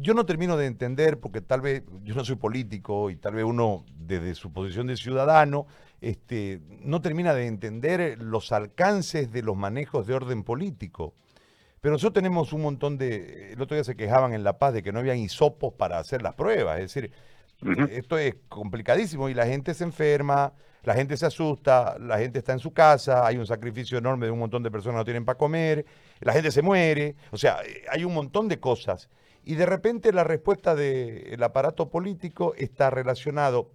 yo 0.00 0.14
no 0.14 0.26
termino 0.26 0.56
de 0.56 0.66
entender, 0.66 1.18
porque 1.20 1.40
tal 1.40 1.60
vez 1.60 1.82
yo 2.02 2.14
no 2.14 2.24
soy 2.24 2.36
político 2.36 3.10
y 3.10 3.16
tal 3.16 3.34
vez 3.34 3.44
uno 3.44 3.84
desde 3.96 4.34
su 4.34 4.52
posición 4.52 4.86
de 4.86 4.96
ciudadano 4.96 5.66
este, 6.00 6.60
no 6.80 7.00
termina 7.00 7.34
de 7.34 7.46
entender 7.46 8.20
los 8.22 8.52
alcances 8.52 9.32
de 9.32 9.42
los 9.42 9.56
manejos 9.56 10.06
de 10.06 10.14
orden 10.14 10.42
político. 10.42 11.14
Pero 11.80 11.92
nosotros 11.92 12.14
tenemos 12.14 12.52
un 12.52 12.62
montón 12.62 12.96
de. 12.96 13.52
El 13.52 13.60
otro 13.60 13.74
día 13.74 13.84
se 13.84 13.96
quejaban 13.96 14.32
en 14.32 14.42
La 14.42 14.58
Paz 14.58 14.72
de 14.72 14.82
que 14.82 14.92
no 14.92 15.00
habían 15.00 15.18
hisopos 15.18 15.74
para 15.74 15.98
hacer 15.98 16.22
las 16.22 16.34
pruebas. 16.34 16.80
Es 16.80 16.94
decir, 16.94 17.10
esto 17.90 18.16
es 18.18 18.36
complicadísimo 18.48 19.28
y 19.28 19.34
la 19.34 19.46
gente 19.46 19.74
se 19.74 19.84
enferma, 19.84 20.52
la 20.82 20.94
gente 20.94 21.16
se 21.16 21.26
asusta, 21.26 21.98
la 21.98 22.18
gente 22.18 22.38
está 22.38 22.52
en 22.52 22.58
su 22.58 22.72
casa, 22.72 23.26
hay 23.26 23.36
un 23.36 23.46
sacrificio 23.46 23.98
enorme 23.98 24.26
de 24.26 24.32
un 24.32 24.38
montón 24.38 24.62
de 24.62 24.70
personas 24.70 24.94
que 24.94 25.00
no 25.00 25.04
tienen 25.04 25.24
para 25.24 25.38
comer, 25.38 25.84
la 26.20 26.32
gente 26.32 26.50
se 26.50 26.62
muere. 26.62 27.16
O 27.30 27.36
sea, 27.36 27.58
hay 27.90 28.04
un 28.04 28.14
montón 28.14 28.48
de 28.48 28.58
cosas. 28.58 29.08
Y 29.44 29.56
de 29.56 29.66
repente 29.66 30.12
la 30.12 30.24
respuesta 30.24 30.74
del 30.74 31.42
aparato 31.42 31.90
político 31.90 32.54
está 32.56 32.90
relacionado 32.90 33.70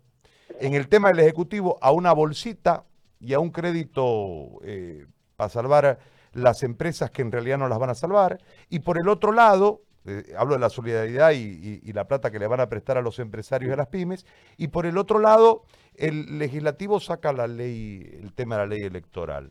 en 0.60 0.74
el 0.74 0.88
tema 0.88 1.10
del 1.10 1.20
Ejecutivo 1.20 1.78
a 1.82 1.92
una 1.92 2.12
bolsita 2.12 2.86
y 3.20 3.34
a 3.34 3.40
un 3.40 3.52
crédito 3.52 4.60
eh, 4.64 5.06
para 5.36 5.50
salvar 5.50 6.00
las 6.34 6.64
empresas 6.64 7.12
que 7.12 7.22
en 7.22 7.32
realidad 7.32 7.58
no 7.58 7.68
las 7.68 7.80
van 7.80 7.90
a 7.90 7.96
salvar. 7.96 8.40
Y 8.70 8.80
por 8.80 9.00
el 9.00 9.08
otro 9.10 9.32
lado, 9.32 9.82
eh, 10.06 10.34
hablo 10.38 10.56
de 10.56 10.60
la 10.60 10.70
solidaridad 10.70 11.32
y, 11.32 11.92
la 11.94 12.08
plata 12.08 12.32
que 12.32 12.40
le 12.40 12.48
van 12.48 12.60
a 12.60 12.70
prestar 12.70 12.98
a 12.98 13.02
los 13.02 13.20
empresarios 13.20 13.70
y 13.70 13.74
a 13.74 13.78
las 13.78 13.88
pymes. 13.88 14.26
Y 14.58 14.70
por 14.70 14.86
el 14.86 14.98
otro 14.98 15.20
lado, 15.20 15.64
el 15.96 16.40
legislativo 16.40 17.00
saca 17.00 17.34
la 17.34 17.48
ley, 17.48 18.20
el 18.22 18.34
tema 18.34 18.56
de 18.56 18.62
la 18.62 18.68
ley 18.68 18.82
electoral. 18.82 19.50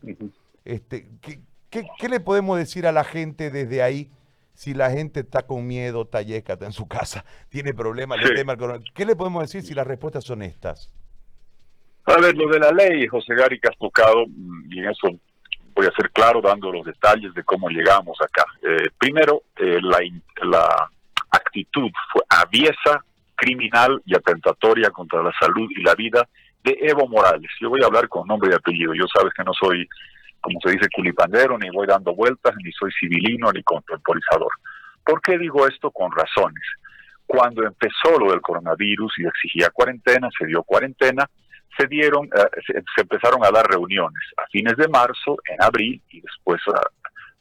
este, 0.65 1.09
¿qué, 1.21 2.09
le 2.09 2.19
podemos 2.19 2.57
decir 2.57 2.87
a 2.87 2.91
la 2.91 3.03
gente 3.03 3.51
desde 3.51 3.81
ahí? 3.83 4.11
Si 4.59 4.73
la 4.73 4.91
gente 4.91 5.21
está 5.21 5.43
con 5.43 5.65
miedo, 5.65 6.01
está 6.01 6.19
está 6.19 6.65
en 6.65 6.73
su 6.73 6.85
casa, 6.85 7.23
tiene 7.49 7.73
problemas, 7.73 8.19
tema, 8.35 8.57
¿qué 8.93 9.05
le 9.05 9.15
podemos 9.15 9.43
decir 9.43 9.61
si 9.61 9.73
las 9.73 9.87
respuestas 9.87 10.25
son 10.25 10.41
estas? 10.41 10.91
A 12.03 12.19
ver, 12.19 12.35
lo 12.35 12.51
de 12.51 12.59
la 12.59 12.71
ley, 12.71 13.07
José 13.07 13.35
has 13.41 13.77
tocado, 13.77 14.25
mm, 14.27 14.73
y 14.73 14.79
en 14.79 14.89
eso 14.89 15.07
voy 15.73 15.85
a 15.85 15.95
ser 15.95 16.11
claro 16.11 16.41
dando 16.41 16.73
los 16.73 16.85
detalles 16.85 17.33
de 17.33 17.43
cómo 17.45 17.69
llegamos 17.69 18.17
acá. 18.19 18.43
Eh, 18.61 18.89
primero, 18.97 19.43
eh, 19.55 19.79
la, 19.81 19.99
la 20.43 20.91
actitud 21.31 21.89
fue 22.11 22.21
aviesa, 22.27 23.05
criminal 23.35 24.01
y 24.05 24.13
atentatoria 24.13 24.89
contra 24.89 25.23
la 25.23 25.31
salud 25.39 25.69
y 25.69 25.81
la 25.83 25.95
vida 25.95 26.27
de 26.65 26.77
Evo 26.81 27.07
Morales. 27.07 27.49
Yo 27.61 27.69
voy 27.69 27.79
a 27.81 27.85
hablar 27.85 28.09
con 28.09 28.27
nombre 28.27 28.49
y 28.51 28.55
apellido. 28.55 28.93
Yo 28.93 29.05
sabes 29.07 29.33
que 29.33 29.45
no 29.45 29.53
soy, 29.53 29.87
como 30.41 30.59
se 30.63 30.71
dice, 30.71 30.87
culipandero, 30.93 31.57
ni 31.57 31.69
voy 31.69 31.87
dando 31.87 32.15
vueltas, 32.15 32.53
ni 32.63 32.71
soy 32.71 32.91
civilino, 32.99 33.51
ni 33.51 33.63
contemporizador. 33.63 34.51
¿Por 35.03 35.21
qué 35.21 35.37
digo 35.37 35.67
esto? 35.67 35.91
Con 35.91 36.11
razones. 36.11 36.63
Cuando 37.25 37.63
empezó 37.63 38.17
lo 38.19 38.31
del 38.31 38.41
coronavirus 38.41 39.13
y 39.19 39.27
exigía 39.27 39.69
cuarentena, 39.69 40.29
se 40.37 40.45
dio 40.45 40.63
cuarentena, 40.63 41.29
se 41.77 41.87
dieron, 41.87 42.25
eh, 42.25 42.61
se, 42.65 43.01
empezaron 43.01 43.43
a 43.43 43.51
dar 43.51 43.65
reuniones 43.67 44.21
a 44.37 44.45
fines 44.51 44.75
de 44.77 44.87
marzo, 44.87 45.37
en 45.45 45.61
abril 45.63 46.01
y 46.09 46.21
después 46.21 46.61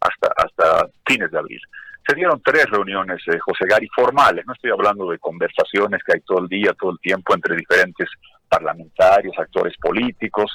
hasta, 0.00 0.32
hasta 0.36 0.88
fines 1.06 1.30
de 1.30 1.38
abril. 1.38 1.60
Se 2.06 2.14
dieron 2.14 2.40
tres 2.42 2.66
reuniones, 2.66 3.20
eh, 3.26 3.38
José 3.38 3.64
Gary, 3.68 3.88
formales, 3.94 4.46
no 4.46 4.52
estoy 4.52 4.70
hablando 4.70 5.10
de 5.10 5.18
conversaciones 5.18 6.02
que 6.04 6.14
hay 6.14 6.20
todo 6.20 6.40
el 6.40 6.48
día, 6.48 6.72
todo 6.78 6.92
el 6.92 6.98
tiempo 7.00 7.34
entre 7.34 7.56
diferentes 7.56 8.08
parlamentarios, 8.48 9.38
actores 9.38 9.76
políticos 9.78 10.50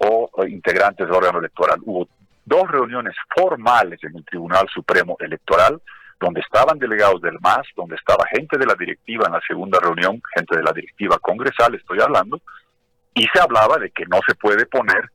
o, 0.00 0.30
integrantes 0.46 1.06
del 1.06 1.14
órgano 1.14 1.38
electoral. 1.38 1.80
Hubo 1.84 2.08
dos 2.44 2.70
reuniones 2.70 3.14
formales 3.34 4.02
en 4.02 4.16
el 4.16 4.24
Tribunal 4.24 4.66
Supremo 4.72 5.16
Electoral, 5.20 5.80
donde 6.18 6.40
estaban 6.40 6.78
delegados 6.78 7.20
del 7.22 7.38
MAS, 7.40 7.66
donde 7.76 7.96
estaba 7.96 8.26
gente 8.26 8.58
de 8.58 8.66
la 8.66 8.74
directiva 8.74 9.24
en 9.26 9.32
la 9.32 9.40
segunda 9.46 9.78
reunión, 9.80 10.20
gente 10.34 10.56
de 10.56 10.62
la 10.62 10.72
directiva 10.72 11.18
congresal, 11.18 11.74
estoy 11.74 12.00
hablando, 12.00 12.40
y 13.14 13.26
se 13.32 13.40
hablaba 13.40 13.78
de 13.78 13.90
que 13.90 14.04
no 14.06 14.20
se 14.26 14.34
puede 14.34 14.66
poner 14.66 15.10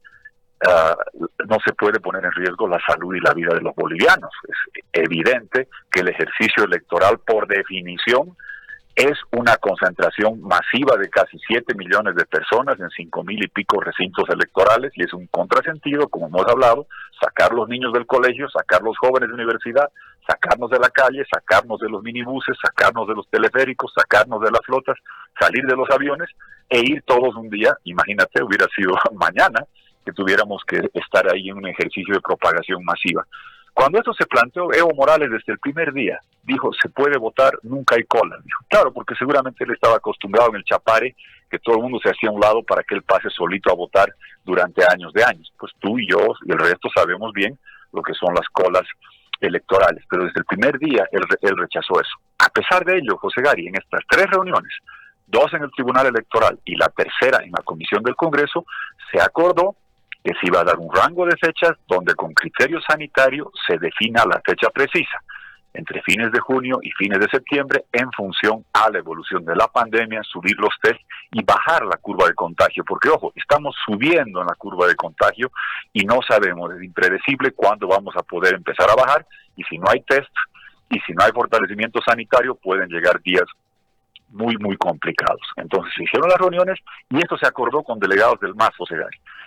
ah, 0.67 0.95
no 1.47 1.57
se 1.65 1.73
puede 1.73 1.99
poner 1.99 2.25
en 2.25 2.31
riesgo 2.31 2.67
la 2.67 2.79
salud 2.87 3.13
y 3.15 3.19
la 3.19 3.33
vida 3.33 3.53
de 3.53 3.61
los 3.61 3.75
bolivianos. 3.75 4.31
Es 4.47 4.83
evidente 4.93 5.67
que 5.91 6.01
el 6.01 6.09
ejercicio 6.09 6.63
electoral, 6.63 7.19
por 7.19 7.47
definición, 7.47 8.35
es 8.95 9.19
una 9.31 9.57
concentración 9.57 10.41
masiva 10.41 10.95
de 10.97 11.09
casi 11.09 11.37
7 11.47 11.75
millones 11.75 12.15
de 12.15 12.25
personas 12.25 12.79
en 12.79 12.89
5 12.89 13.23
mil 13.25 13.43
y 13.43 13.47
pico 13.49 13.81
recintos 13.81 14.23
electorales 14.29 14.93
y 14.95 15.03
es 15.03 15.13
un 15.13 15.27
contrasentido, 15.27 16.07
como 16.07 16.27
hemos 16.27 16.47
hablado, 16.47 16.87
sacar 17.21 17.51
los 17.51 17.67
niños 17.67 17.91
del 17.91 18.05
colegio, 18.05 18.47
sacar 18.49 18.81
los 18.81 18.97
jóvenes 18.97 19.27
de 19.27 19.35
universidad, 19.35 19.89
sacarnos 20.25 20.69
de 20.69 20.79
la 20.79 20.89
calle, 20.89 21.25
sacarnos 21.29 21.79
de 21.79 21.89
los 21.89 22.03
minibuses, 22.03 22.55
sacarnos 22.63 23.05
de 23.07 23.15
los 23.15 23.27
teleféricos, 23.29 23.91
sacarnos 23.93 24.39
de 24.39 24.51
las 24.51 24.61
flotas, 24.65 24.97
salir 25.39 25.65
de 25.65 25.75
los 25.75 25.89
aviones 25.91 26.29
e 26.69 26.79
ir 26.79 27.03
todos 27.03 27.35
un 27.35 27.49
día, 27.49 27.75
imagínate, 27.83 28.43
hubiera 28.43 28.65
sido 28.73 28.93
mañana 29.13 29.65
que 30.05 30.13
tuviéramos 30.13 30.63
que 30.65 30.89
estar 30.93 31.29
ahí 31.33 31.49
en 31.49 31.57
un 31.57 31.67
ejercicio 31.67 32.13
de 32.13 32.21
propagación 32.21 32.83
masiva. 32.85 33.25
Cuando 33.75 33.97
esto 33.97 34.13
se 34.13 34.25
planteó, 34.25 34.71
Evo 34.73 34.93
Morales 34.95 35.29
desde 35.29 35.51
el 35.51 35.59
primer 35.59 35.91
día 35.91 36.17
dijo, 36.43 36.71
se 36.81 36.87
puede 36.87 37.17
votar, 37.17 37.59
nunca 37.63 37.95
hay 37.95 38.05
cola. 38.05 38.37
Dijo, 38.41 38.63
claro, 38.69 38.93
porque 38.93 39.15
seguramente 39.15 39.65
él 39.65 39.71
estaba 39.73 39.97
acostumbrado 39.97 40.51
en 40.51 40.55
el 40.55 40.63
chapare 40.63 41.13
que 41.51 41.59
todo 41.59 41.75
el 41.75 41.81
mundo 41.81 41.99
se 42.01 42.09
hacía 42.09 42.29
a 42.29 42.31
un 42.31 42.39
lado 42.39 42.63
para 42.63 42.83
que 42.83 42.95
él 42.95 43.03
pase 43.03 43.29
solito 43.29 43.69
a 43.69 43.75
votar 43.75 44.07
durante 44.45 44.81
años 44.89 45.11
de 45.11 45.25
años. 45.25 45.51
Pues 45.59 45.73
tú 45.77 45.99
y 45.99 46.09
yo 46.09 46.19
y 46.45 46.53
el 46.53 46.57
resto 46.57 46.87
sabemos 46.95 47.33
bien 47.33 47.59
lo 47.91 48.01
que 48.01 48.13
son 48.13 48.33
las 48.33 48.47
colas 48.47 48.83
electorales, 49.41 50.05
pero 50.09 50.23
desde 50.23 50.39
el 50.39 50.45
primer 50.45 50.79
día 50.79 51.05
él, 51.11 51.23
él 51.41 51.57
rechazó 51.57 51.99
eso. 51.99 52.15
A 52.39 52.47
pesar 52.47 52.85
de 52.85 52.99
ello, 52.99 53.17
José 53.17 53.41
Gary, 53.41 53.67
en 53.67 53.75
estas 53.75 54.03
tres 54.09 54.27
reuniones, 54.31 54.71
dos 55.27 55.53
en 55.53 55.63
el 55.63 55.71
Tribunal 55.71 56.07
Electoral 56.07 56.57
y 56.63 56.77
la 56.77 56.87
tercera 56.87 57.43
en 57.43 57.51
la 57.51 57.61
Comisión 57.65 58.01
del 58.03 58.15
Congreso, 58.15 58.65
se 59.11 59.21
acordó 59.21 59.75
que 60.25 60.33
se 60.41 60.47
iba 60.47 60.61
a 60.61 60.63
dar 60.63 60.79
un 60.79 60.91
rango 60.91 61.23
de 61.25 61.37
fechas 61.37 61.77
donde 61.87 62.15
con 62.15 62.33
criterio 62.33 62.81
sanitario 62.81 63.51
se 63.67 63.77
defina 63.77 64.25
la 64.25 64.41
fecha 64.43 64.71
precisa 64.71 65.21
entre 65.75 66.01
fines 66.01 66.31
de 66.31 66.39
junio 66.39 66.79
y 66.81 66.89
fines 66.91 67.19
de 67.19 67.27
septiembre 67.29 67.83
en 67.91 68.11
función 68.11 68.65
a 68.73 68.89
la 68.89 68.99
evolución 68.99 69.45
de 69.45 69.55
la 69.55 69.67
pandemia, 69.67 70.23
subir 70.23 70.55
los 70.57 70.73
test 70.81 70.99
y 71.31 71.43
bajar 71.43 71.85
la 71.85 71.97
curva 71.97 72.27
de 72.27 72.33
contagio, 72.33 72.83
porque 72.85 73.09
ojo, 73.09 73.33
estamos 73.35 73.75
subiendo 73.85 74.41
en 74.41 74.47
la 74.47 74.55
curva 74.55 74.87
de 74.87 74.95
contagio 74.95 75.51
y 75.93 76.05
no 76.05 76.19
sabemos, 76.27 76.73
es 76.73 76.81
impredecible 76.81 77.51
cuándo 77.51 77.87
vamos 77.87 78.15
a 78.17 78.23
poder 78.23 78.55
empezar 78.55 78.89
a 78.89 78.95
bajar. 78.95 79.27
Y 79.57 79.63
si 79.63 79.77
no 79.77 79.85
hay 79.89 80.01
test 80.01 80.31
y 80.89 80.99
si 81.01 81.13
no 81.13 81.23
hay 81.23 81.31
fortalecimiento 81.33 81.99
sanitario 82.05 82.55
pueden 82.55 82.89
llegar 82.89 83.21
días 83.21 83.45
muy, 84.29 84.57
muy 84.57 84.77
complicados. 84.77 85.41
Entonces 85.57 85.93
se 85.95 86.03
hicieron 86.03 86.29
las 86.29 86.39
reuniones 86.39 86.79
y 87.09 87.17
esto 87.17 87.37
se 87.37 87.47
acordó 87.47 87.83
con 87.83 87.99
delegados 87.99 88.39
del 88.39 88.55
MAS, 88.55 88.75
José 88.77 88.95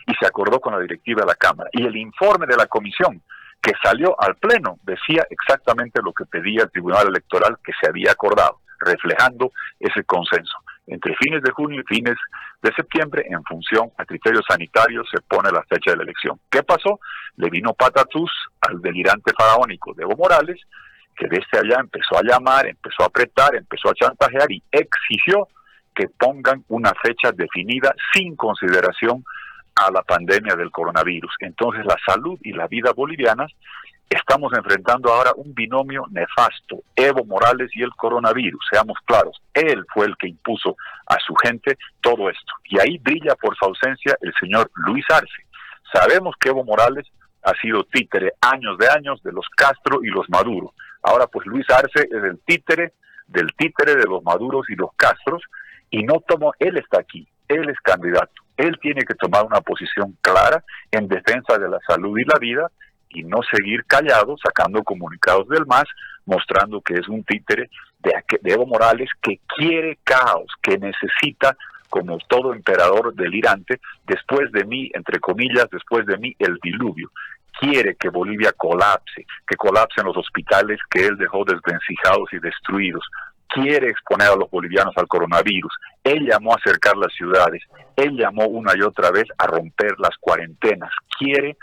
y 0.09 0.15
se 0.19 0.27
acordó 0.27 0.59
con 0.59 0.73
la 0.73 0.81
directiva 0.81 1.21
de 1.21 1.29
la 1.29 1.35
Cámara. 1.35 1.69
Y 1.73 1.85
el 1.85 1.97
informe 1.97 2.47
de 2.47 2.57
la 2.57 2.67
comisión 2.67 3.23
que 3.61 3.73
salió 3.83 4.17
al 4.19 4.37
Pleno 4.37 4.79
decía 4.83 5.27
exactamente 5.29 6.01
lo 6.03 6.13
que 6.13 6.25
pedía 6.25 6.63
el 6.63 6.71
Tribunal 6.71 7.09
Electoral 7.09 7.59
que 7.63 7.73
se 7.81 7.89
había 7.89 8.13
acordado, 8.13 8.61
reflejando 8.81 9.53
ese 9.79 10.05
consenso. 10.05 10.57
Entre 10.87 11.15
fines 11.17 11.43
de 11.43 11.51
junio 11.51 11.83
y 11.83 11.95
fines 11.95 12.17
de 12.63 12.73
septiembre, 12.73 13.27
en 13.29 13.45
función 13.45 13.91
a 13.99 14.07
criterios 14.07 14.45
sanitarios, 14.49 15.07
se 15.13 15.21
pone 15.21 15.51
la 15.51 15.63
fecha 15.65 15.91
de 15.91 15.99
la 15.99 16.05
elección. 16.05 16.41
¿Qué 16.51 16.63
pasó? 16.63 16.99
Le 17.37 17.51
vino 17.51 17.75
patatús 17.75 18.31
al 18.63 18.81
delirante 18.81 19.33
faraónico 19.39 19.95
Evo 19.99 20.17
Morales, 20.17 20.59
que 21.15 21.27
desde 21.29 21.59
allá 21.59 21.81
empezó 21.81 22.17
a 22.17 22.23
llamar, 22.23 22.67
empezó 22.67 23.03
a 23.03 23.07
apretar, 23.07 23.55
empezó 23.55 23.91
a 23.91 23.95
chantajear 23.95 24.51
y 24.51 24.63
exigió 24.71 25.49
que 25.95 26.09
pongan 26.09 26.65
una 26.69 26.93
fecha 27.03 27.33
definida 27.33 27.95
sin 28.15 28.37
consideración 28.37 29.25
a 29.79 29.91
la 29.91 30.03
pandemia 30.03 30.57
del 30.57 30.71
coronavirus. 30.71 31.33
Entonces 31.41 31.85
la 31.85 31.97
salud 32.05 32.39
y 32.43 32.53
la 32.53 32.67
vida 32.67 32.93
bolivianas 32.93 33.53
estamos 34.11 34.53
enfrentando 34.55 35.13
ahora 35.13 35.33
un 35.37 35.55
binomio 35.55 36.07
nefasto, 36.11 36.83
Evo 36.97 37.25
Morales 37.25 37.71
y 37.75 37.83
el 37.83 37.91
coronavirus, 37.95 38.61
seamos 38.71 38.97
claros, 39.05 39.39
él 39.53 39.85
fue 39.93 40.07
el 40.07 40.17
que 40.17 40.29
impuso 40.29 40.77
a 41.07 41.17
su 41.19 41.35
gente 41.35 41.77
todo 42.01 42.31
esto. 42.31 42.53
Y 42.65 42.79
ahí 42.81 42.99
brilla 42.99 43.35
por 43.37 43.57
su 43.57 43.67
ausencia 43.67 44.17
el 44.21 44.33
señor 44.41 44.71
Luis 44.75 45.05
Arce. 45.11 45.45
Sabemos 45.93 46.35
que 46.41 46.49
Evo 46.49 46.65
Morales 46.65 47.07
ha 47.43 47.53
sido 47.61 47.85
títere 47.85 48.33
años 48.41 48.79
de 48.79 48.89
años 48.89 49.23
de 49.23 49.33
los 49.33 49.47
Castro 49.57 50.01
y 50.03 50.09
los 50.09 50.29
Maduro. 50.29 50.73
Ahora 51.03 51.27
pues 51.27 51.47
Luis 51.47 51.69
Arce 51.71 52.09
es 52.11 52.25
el 52.25 52.41
títere 52.45 52.95
del 53.27 53.49
títere 53.57 53.95
de 53.95 54.05
los 54.05 54.23
Maduros 54.23 54.69
y 54.71 54.75
los 54.75 54.91
Castros 54.97 55.43
y 55.91 56.03
no 56.03 56.21
tomó, 56.27 56.53
él 56.59 56.77
está 56.79 57.01
aquí, 57.01 57.29
él 57.47 57.69
es 57.69 57.79
candidato 57.81 58.48
él 58.59 58.77
tiene 58.83 59.05
que 59.05 59.15
tomar 59.15 59.47
una 59.47 59.61
posición 59.61 60.17
clara 60.21 60.63
en 60.91 61.09
defensa 61.09 61.57
de 61.59 61.69
la 61.69 61.79
salud 61.87 62.19
y 62.19 62.25
la 62.25 62.39
vida 62.39 62.71
y 63.09 63.23
no 63.23 63.39
seguir 63.51 63.85
callado 63.87 64.37
sacando 64.37 64.83
comunicados 64.83 65.49
del 65.49 65.65
MAS 65.65 65.87
mostrando 66.27 66.83
que 66.83 66.95
es 66.95 67.09
un 67.09 67.25
títere 67.25 67.71
de, 68.01 68.13
Evo 68.45 68.67
Morales 68.67 69.09
que 69.23 69.41
quiere 69.57 69.99
caos, 70.05 70.47
que 70.61 70.77
necesita 70.77 71.57
como 71.89 72.19
todo 72.29 72.53
emperador 72.53 73.15
delirante, 73.15 73.81
después 74.07 74.53
de 74.53 74.65
mí, 74.65 74.91
entre 74.93 75.21
comillas, 75.21 75.69
después 75.73 76.05
de 76.05 76.19
mí, 76.19 76.35
el 76.39 76.59
diluvio. 76.63 77.11
Quiere 77.59 77.97
que 77.97 78.11
Bolivia 78.11 78.53
colapse, 78.53 79.25
que 79.47 79.57
colapsen 79.57 80.05
los 80.05 80.17
hospitales 80.17 80.79
que 80.91 81.07
él 81.07 81.17
dejó 81.17 81.45
desvencijados 81.45 82.31
y 82.33 82.39
destruidos 82.41 83.05
quiere 83.49 83.91
exponer 83.91 84.29
a 84.29 84.37
los 84.37 84.51
bolivianos 84.51 84.95
al 84.97 85.09
coronavirus. 85.09 85.73
Él 86.05 86.27
llamó 86.27 86.53
a 86.53 86.57
acercar 86.57 86.97
las 86.97 87.13
ciudades, 87.15 87.63
él 87.97 88.17
llamó 88.17 88.47
una 88.47 88.73
y 88.77 88.83
otra 88.83 89.11
vez 89.11 89.25
a 89.39 89.47
romper 89.47 89.95
las 89.99 90.17
cuarentenas, 90.21 90.93
quiere 91.19 91.57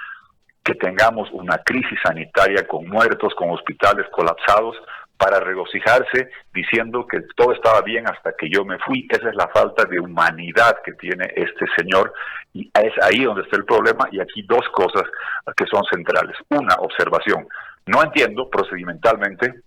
que 0.63 0.73
tengamos 0.75 1.29
una 1.31 1.59
crisis 1.59 1.99
sanitaria 2.03 2.67
con 2.67 2.87
muertos, 2.87 3.33
con 3.35 3.51
hospitales 3.51 4.07
colapsados, 4.11 4.75
para 5.17 5.39
regocijarse 5.39 6.29
diciendo 6.53 7.07
que 7.07 7.21
todo 7.35 7.53
estaba 7.53 7.81
bien 7.81 8.05
hasta 8.09 8.33
que 8.37 8.49
yo 8.49 8.65
me 8.65 8.77
fui. 8.79 9.07
Esa 9.09 9.29
es 9.29 9.35
la 9.35 9.47
falta 9.47 9.85
de 9.85 9.99
humanidad 9.99 10.77
que 10.83 10.93
tiene 10.93 11.31
este 11.35 11.65
señor 11.77 12.13
y 12.53 12.69
es 12.73 12.93
ahí 13.01 13.23
donde 13.23 13.43
está 13.43 13.57
el 13.57 13.65
problema 13.65 14.07
y 14.11 14.19
aquí 14.19 14.41
dos 14.43 14.67
cosas 14.73 15.03
que 15.55 15.65
son 15.67 15.83
centrales. 15.91 16.35
Una, 16.49 16.75
observación. 16.75 17.47
No 17.85 18.03
entiendo 18.03 18.49
procedimentalmente 18.49 19.61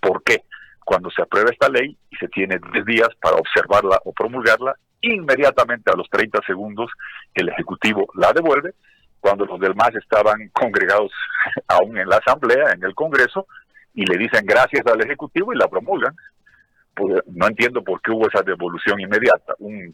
por 0.00 0.22
qué 0.22 0.42
cuando 0.86 1.10
se 1.10 1.20
aprueba 1.20 1.50
esta 1.50 1.68
ley 1.68 1.98
y 2.10 2.16
se 2.16 2.28
tiene 2.28 2.60
10 2.72 2.84
días 2.86 3.08
para 3.20 3.36
observarla 3.36 4.00
o 4.04 4.12
promulgarla, 4.12 4.76
inmediatamente 5.00 5.90
a 5.92 5.96
los 5.96 6.08
30 6.08 6.38
segundos 6.46 6.92
el 7.34 7.48
Ejecutivo 7.48 8.06
la 8.14 8.32
devuelve, 8.32 8.72
cuando 9.18 9.44
los 9.46 9.58
del 9.58 9.74
MAS 9.74 9.96
estaban 9.96 10.48
congregados 10.52 11.10
aún 11.66 11.98
en 11.98 12.08
la 12.08 12.18
Asamblea, 12.18 12.70
en 12.72 12.84
el 12.84 12.94
Congreso, 12.94 13.48
y 13.94 14.06
le 14.06 14.16
dicen 14.16 14.46
gracias 14.46 14.86
al 14.86 15.02
Ejecutivo 15.02 15.52
y 15.52 15.56
la 15.56 15.66
promulgan. 15.66 16.14
Pues, 16.94 17.20
no 17.26 17.48
entiendo 17.48 17.82
por 17.82 18.00
qué 18.00 18.12
hubo 18.12 18.28
esa 18.28 18.42
devolución 18.42 19.00
inmediata. 19.00 19.54
Un 19.58 19.92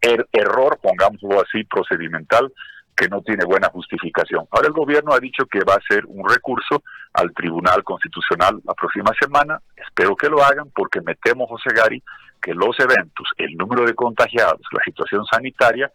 er-, 0.00 0.26
error, 0.32 0.76
pongámoslo 0.82 1.40
así, 1.40 1.62
procedimental, 1.64 2.52
que 2.96 3.08
no 3.08 3.22
tiene 3.22 3.44
buena 3.44 3.68
justificación. 3.68 4.46
Ahora 4.50 4.68
el 4.68 4.74
gobierno 4.74 5.12
ha 5.12 5.20
dicho 5.20 5.46
que 5.46 5.64
va 5.64 5.74
a 5.74 5.78
hacer 5.78 6.04
un 6.06 6.28
recurso 6.28 6.82
al 7.14 7.32
Tribunal 7.32 7.82
Constitucional 7.84 8.60
la 8.64 8.74
próxima 8.74 9.10
semana. 9.18 9.60
Espero 9.76 10.14
que 10.14 10.28
lo 10.28 10.42
hagan 10.42 10.70
porque 10.74 11.00
me 11.00 11.14
temo, 11.16 11.46
José 11.46 11.70
Gary, 11.74 12.02
que 12.40 12.54
los 12.54 12.78
eventos, 12.78 13.28
el 13.38 13.56
número 13.56 13.84
de 13.84 13.94
contagiados, 13.94 14.60
la 14.72 14.82
situación 14.84 15.24
sanitaria 15.24 15.90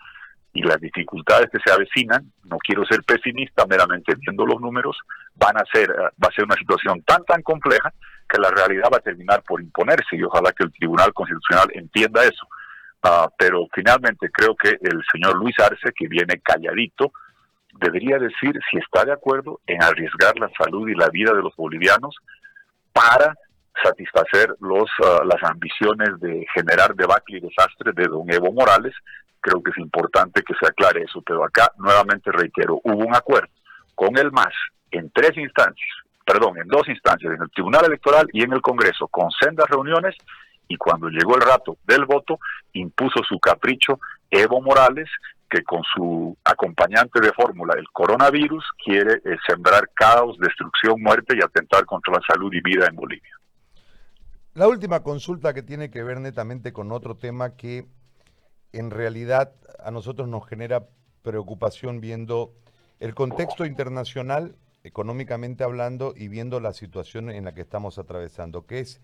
y 0.54 0.64
las 0.64 0.80
dificultades 0.80 1.50
que 1.52 1.60
se 1.64 1.72
avecinan, 1.72 2.32
no 2.46 2.58
quiero 2.58 2.84
ser 2.86 3.04
pesimista, 3.04 3.66
meramente 3.68 4.16
viendo 4.16 4.46
los 4.46 4.60
números, 4.60 4.98
van 5.36 5.56
a 5.58 5.64
ser, 5.72 5.92
va 5.92 6.30
a 6.30 6.32
ser 6.32 6.46
una 6.46 6.56
situación 6.56 7.04
tan, 7.04 7.24
tan 7.26 7.44
compleja 7.44 7.94
que 8.28 8.40
la 8.40 8.50
realidad 8.50 8.90
va 8.92 8.98
a 8.98 9.02
terminar 9.02 9.44
por 9.44 9.62
imponerse 9.62 10.16
y 10.16 10.24
ojalá 10.24 10.52
que 10.52 10.64
el 10.64 10.72
Tribunal 10.74 11.14
Constitucional 11.14 11.68
entienda 11.74 12.24
eso. 12.24 12.48
Ah, 13.04 13.30
pero 13.38 13.68
finalmente 13.74 14.30
creo 14.32 14.56
que 14.56 14.70
el 14.70 15.04
señor 15.12 15.38
Luis 15.38 15.56
Arce, 15.60 15.92
que 15.96 16.08
viene 16.08 16.40
calladito, 16.40 17.12
debería 17.80 18.18
decir 18.18 18.60
si 18.70 18.78
está 18.78 19.06
de 19.06 19.14
acuerdo 19.14 19.60
en 19.68 19.84
arriesgar 19.84 20.38
la 20.40 20.50
salud 20.58 20.90
y 20.90 20.96
la 20.96 21.10
vida 21.10 21.32
de 21.34 21.44
los 21.44 21.56
bolivianos 21.56 22.16
para 22.92 23.36
satisfacer 23.84 24.56
los, 24.60 24.90
ah, 25.06 25.22
las 25.24 25.44
ambiciones 25.44 26.20
de 26.20 26.46
generar 26.54 26.96
debacle 26.96 27.38
y 27.38 27.42
desastre 27.42 27.92
de 27.94 28.08
don 28.08 28.32
Evo 28.32 28.52
Morales. 28.52 28.94
Creo 29.40 29.62
que 29.62 29.72
es 29.72 29.78
importante 29.78 30.42
que 30.42 30.56
se 30.60 30.68
aclare 30.68 31.04
eso, 31.04 31.22
pero 31.22 31.44
acá 31.44 31.72
nuevamente 31.78 32.32
reitero, 32.32 32.82
hubo 32.84 33.06
un 33.06 33.16
acuerdo 33.16 33.50
con 33.94 34.18
el 34.18 34.32
MAS 34.32 34.54
en 34.92 35.12
tres 35.12 35.38
instancias, 35.38 35.90
perdón, 36.26 36.58
en 36.58 36.68
dos 36.68 36.88
instancias, 36.88 37.34
en 37.34 37.42
el 37.42 37.50
Tribunal 37.52 37.86
Electoral 37.86 38.28
y 38.34 38.44
en 38.44 38.54
el 38.54 38.62
Congreso, 38.62 39.08
con 39.08 39.30
sendas 39.32 39.70
reuniones 39.70 40.16
y 40.68 40.78
cuando 40.78 41.10
llegó 41.10 41.36
el 41.36 41.42
rato 41.42 41.78
del 41.86 42.06
voto, 42.06 42.40
impuso 42.74 43.24
su 43.28 43.40
capricho 43.40 44.00
Evo 44.30 44.62
Morales, 44.62 45.10
que 45.50 45.64
con 45.64 45.82
su 45.84 46.38
acompañante 46.44 47.22
de 47.22 47.32
fórmula, 47.32 47.74
el 47.78 47.88
coronavirus, 47.94 48.66
quiere 48.84 49.14
eh, 49.24 49.38
sembrar 49.48 49.90
caos, 49.94 50.38
destrucción, 50.40 51.02
muerte 51.02 51.38
y 51.38 51.44
atentar 51.44 51.86
contra 51.86 52.16
la 52.16 52.22
salud 52.28 52.54
y 52.54 52.62
vida 52.62 52.86
en 52.88 52.96
Bolivia. 52.96 53.32
La 54.54 54.68
última 54.68 55.04
consulta 55.04 55.54
que 55.54 55.64
tiene 55.64 55.90
que 55.90 56.04
ver 56.04 56.20
netamente 56.20 56.74
con 56.74 56.92
otro 56.92 57.16
tema 57.16 57.56
que 57.56 57.86
en 58.74 58.92
realidad 58.92 59.54
a 59.84 59.92
nosotros 59.92 60.28
nos 60.28 60.48
genera 60.48 60.88
preocupación 61.22 62.02
viendo 62.02 62.54
el 63.00 63.14
contexto 63.14 63.66
internacional, 63.66 64.56
económicamente 64.84 65.64
hablando, 65.64 66.14
y 66.16 66.28
viendo 66.28 66.60
la 66.60 66.74
situación 66.74 67.30
en 67.30 67.46
la 67.46 67.54
que 67.54 67.62
estamos 67.62 68.00
atravesando, 68.00 68.66
que 68.66 68.80
es 68.80 69.00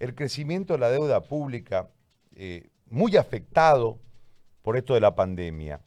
el 0.00 0.14
crecimiento 0.14 0.72
de 0.72 0.80
la 0.80 0.90
deuda 0.90 1.22
pública 1.22 1.88
eh, 2.34 2.68
muy 2.88 3.16
afectado 3.16 3.98
por 4.62 4.76
esto 4.76 4.94
de 4.94 5.00
la 5.00 5.14
pandemia. 5.14 5.80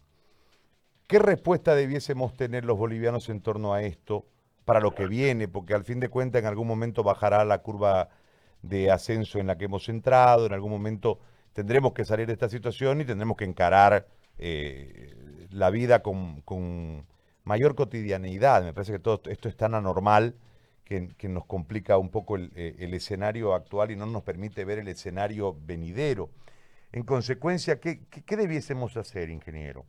¿Qué 1.08 1.20
respuesta 1.20 1.76
debiésemos 1.76 2.36
tener 2.38 2.64
los 2.64 2.78
bolivianos 2.78 3.28
en 3.30 3.42
torno 3.42 3.74
a 3.74 3.84
esto 3.84 4.26
para 4.64 4.80
lo 4.80 4.96
que 4.96 5.08
viene? 5.08 5.48
Porque 5.48 5.74
al 5.74 5.84
fin 5.84 6.00
de 6.00 6.10
cuentas 6.10 6.42
en 6.42 6.48
algún 6.48 6.68
momento 6.68 7.04
bajará 7.04 7.44
la 7.44 7.58
curva 7.60 8.10
de 8.62 8.90
ascenso 8.90 9.40
en 9.40 9.48
la 9.48 9.58
que 9.58 9.66
hemos 9.66 9.90
entrado, 9.90 10.46
en 10.46 10.54
algún 10.54 10.72
momento 10.72 11.20
tendremos 11.52 11.94
que 11.94 12.06
salir 12.06 12.28
de 12.28 12.34
esta 12.34 12.50
situación 12.50 13.02
y 13.02 13.06
tendremos 13.06 13.36
que 13.36 13.44
encarar 13.44 14.08
eh, 14.38 15.14
la 15.52 15.70
vida 15.70 16.02
con, 16.02 16.42
con, 16.42 17.06
mayor 17.44 17.76
cotidianeidad. 17.76 18.64
Me 18.64 18.74
parece 18.74 18.94
que 18.94 19.00
todo 19.00 19.22
esto 19.26 19.50
es 19.50 19.58
tan 19.58 19.76
anormal 19.76 20.36
que, 21.18 21.30
nos 21.30 21.46
complica 21.46 21.98
un 21.98 22.12
poco 22.12 22.38
eh, 22.38 22.76
el, 22.80 22.94
escenario 22.94 23.54
actual 23.54 23.92
y 23.92 23.96
no 23.96 24.06
nos 24.06 24.24
permite 24.24 24.66
ver 24.66 24.80
el 24.80 24.88
escenario 24.88 25.56
venidero. 25.66 26.30
En 26.92 27.04
consecuencia, 27.04 27.80
¿qué, 27.80 28.02
qué, 28.26 28.38
debiésemos 28.38 28.96
hacer, 28.98 29.30
ingeniero? 29.30 29.86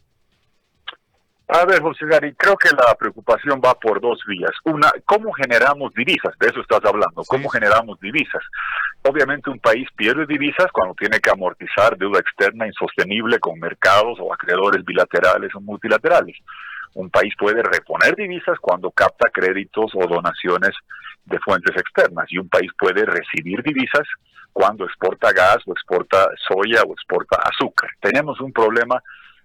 A 1.49 1.67
ver, 1.67 1.83
José 1.83 2.07
Gary, 2.07 2.35
creo 2.35 2.57
que 2.57 2.71
la 2.71 2.95
preocupación 2.95 3.61
va 3.62 3.75
por 3.75 4.01
dos 4.01 4.19
vías. 4.27 4.53
Una, 4.64 4.90
¿cómo 5.05 5.31
generamos 5.35 5.93
divisas? 5.93 6.33
De 6.40 6.49
eso 6.49 6.61
estás 6.61 6.81
hablando. 6.85 7.23
¿Cómo 7.27 7.51
generamos 7.51 8.01
divisas? 8.01 8.43
Obviamente 9.03 9.51
un 9.51 9.61
país 9.61 9.87
pierde 9.95 10.25
divisas 10.27 10.69
cuando 10.73 10.95
tiene 10.95 11.21
que 11.21 11.31
amortizar 11.31 11.99
deuda 11.99 12.21
externa 12.21 12.67
insostenible 12.67 13.38
con 13.38 13.61
mercados 13.61 14.19
o 14.21 14.33
acreedores 14.33 14.83
bilaterales 14.87 15.55
o 15.55 15.61
multilaterales. 15.61 16.37
Un 16.94 17.11
país 17.11 17.35
puede 17.38 17.62
reponer 17.62 18.14
divisas 18.14 18.59
cuando 18.61 18.90
capta 18.90 19.30
créditos 19.30 19.92
o 19.94 20.07
donaciones 20.07 20.72
de 21.24 21.38
fuentes 21.40 21.76
externas 21.76 22.26
y 22.30 22.38
un 22.38 22.48
país 22.48 22.70
puede 22.78 23.04
recibir 23.04 23.62
divisas 23.62 24.07
cuando 24.52 24.85
exporta 24.85 25.33
gas 25.33 25.59
o 25.66 25.72
exporta 25.72 26.28
soya 26.48 26.83
o 26.87 26.92
exporta 26.92 27.38
azúcar. 27.42 27.90
Tenemos 28.00 28.40
un 28.40 28.52
problema 28.52 29.02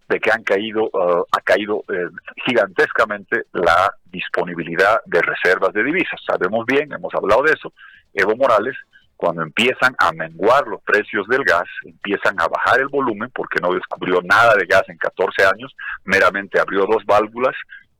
de 0.07 0.19
que 0.19 0.31
han 0.31 0.43
caído, 0.43 0.85
uh, 0.85 1.23
ha 1.31 1.41
caído 1.43 1.83
eh, 1.87 2.09
gigantescamente 2.45 3.43
la 3.53 3.91
disponibilidad 4.05 5.01
de 5.05 5.21
reservas 5.21 5.71
de 5.73 5.83
divisas. 5.83 6.19
Sabemos 6.25 6.65
bien, 6.65 6.91
hemos 6.91 7.13
hablado 7.13 7.43
de 7.43 7.53
eso. 7.53 7.73
Evo 8.13 8.35
Morales, 8.35 8.75
cuando 9.19 9.41
empiezan 9.41 9.93
a 9.99 10.13
menguar 10.13 10.65
los 10.65 10.81
precios 10.81 11.27
del 11.27 11.43
gas, 11.43 11.67
empiezan 11.83 12.39
a 12.39 12.47
bajar 12.47 12.79
el 12.79 12.87
volumen 12.87 13.29
porque 13.35 13.59
no 13.61 13.73
descubrió 13.73 14.21
nada 14.23 14.53
de 14.55 14.65
gas 14.65 14.83
en 14.87 14.97
14 14.97 15.43
años, 15.43 15.75
meramente 16.05 16.57
abrió 16.57 16.85
dos 16.89 17.03
válvulas, 17.05 17.53